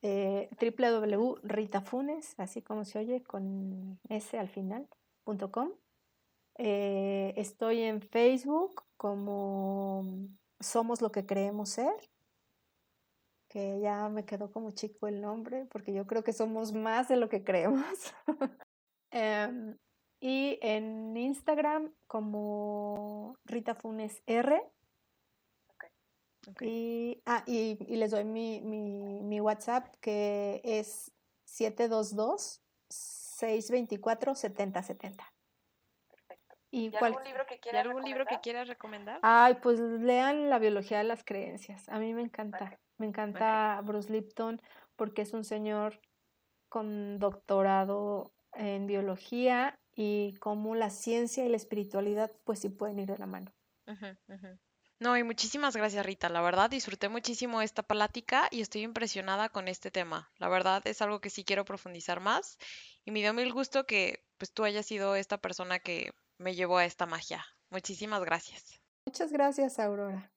eh, 0.03 0.51
www.ritafunes, 0.61 2.35
así 2.41 2.61
como 2.61 2.85
se 2.85 2.99
oye, 2.99 3.23
con 3.23 4.01
S 4.09 4.37
al 4.37 4.49
final, 4.49 4.89
punto 5.23 5.53
com. 5.53 5.71
Eh, 6.59 7.33
estoy 7.37 7.83
en 7.83 8.03
Facebook 8.03 8.83
como 8.97 10.05
Somos 10.61 11.01
lo 11.01 11.13
que 11.13 11.25
creemos 11.25 11.71
ser, 11.71 11.95
que 13.49 13.79
ya 13.81 14.09
me 14.09 14.25
quedó 14.25 14.51
como 14.51 14.73
chico 14.73 15.07
el 15.07 15.21
nombre, 15.21 15.67
porque 15.67 15.93
yo 15.93 16.07
creo 16.07 16.25
que 16.25 16.33
somos 16.33 16.73
más 16.73 17.09
de 17.09 17.17
lo 17.17 17.29
que 17.29 17.45
creemos. 17.45 17.85
Em, 19.11 19.79
y 20.21 20.59
en 20.61 21.17
Instagram 21.17 21.95
como 22.07 23.39
Rita 23.45 23.75
Funes 23.75 24.23
R. 24.27 24.61
Y, 26.61 27.23
ah, 27.25 27.43
y, 27.47 27.79
y 27.89 27.97
les 27.97 28.11
doy 28.11 28.25
mi, 28.25 28.61
mi, 28.63 29.23
mi 29.23 29.41
WhatsApp 29.41 29.95
que 30.01 30.61
es 30.65 31.11
722-624-7070. 31.47 32.59
Perfecto. 35.09 35.38
Y 36.71 36.87
¿Y 36.87 36.91
cual- 36.91 37.13
algún 37.13 37.25
libro 37.25 37.47
que 37.47 37.55
¿Y 37.55 37.59
quieras 37.59 37.87
algún 37.87 38.03
libro 38.03 38.25
que 38.25 38.37
recomendar? 38.37 38.43
quieras 38.43 38.69
recomendar? 38.69 39.21
Ay, 39.23 39.55
pues 39.63 39.81
lean 39.81 40.51
La 40.51 40.59
biología 40.59 40.99
de 40.99 41.05
las 41.05 41.25
creencias. 41.25 41.89
A 41.89 41.99
mí 41.99 42.13
me 42.15 42.23
encanta. 42.23 42.79
Me 42.99 43.07
encanta 43.07 43.81
Bruce 43.85 44.13
Lipton 44.13 44.61
porque 44.97 45.23
es 45.23 45.33
un 45.33 45.45
señor 45.45 46.01
con 46.69 47.19
doctorado 47.19 48.33
en 48.55 48.87
biología 48.87 49.79
y 49.95 50.35
cómo 50.41 50.75
la 50.75 50.91
ciencia 50.91 51.45
y 51.45 51.49
la 51.49 51.57
espiritualidad 51.57 52.31
pues 52.45 52.59
sí 52.61 52.69
pueden 52.69 52.99
ir 52.99 53.07
de 53.07 53.19
la 53.19 53.27
mano. 53.27 53.53
No, 55.01 55.17
y 55.17 55.23
muchísimas 55.23 55.77
gracias, 55.77 56.05
Rita. 56.05 56.29
La 56.29 56.41
verdad, 56.41 56.69
disfruté 56.71 57.09
muchísimo 57.09 57.63
esta 57.63 57.85
plática 57.85 58.49
y 58.51 58.61
estoy 58.61 58.83
impresionada 58.83 59.49
con 59.49 59.69
este 59.69 59.93
tema. 59.93 60.31
La 60.39 60.49
verdad, 60.49 60.83
es 60.87 61.01
algo 61.03 61.21
que 61.21 61.31
sí 61.31 61.45
quiero 61.45 61.65
profundizar 61.65 62.19
más 62.21 62.59
y 63.05 63.13
me 63.13 63.21
dio 63.21 63.33
mil 63.33 63.53
gusto 63.53 63.87
que 63.87 64.25
pues 64.39 64.53
tú 64.53 64.65
hayas 64.65 64.87
sido 64.87 65.15
esta 65.15 65.39
persona 65.39 65.79
que 65.79 66.13
me 66.39 66.55
llevó 66.55 66.79
a 66.79 66.85
esta 66.85 67.07
magia. 67.07 67.45
Muchísimas 67.71 68.25
gracias. 68.25 68.81
Muchas 69.07 69.33
gracias, 69.33 69.79
Aurora. 69.79 70.33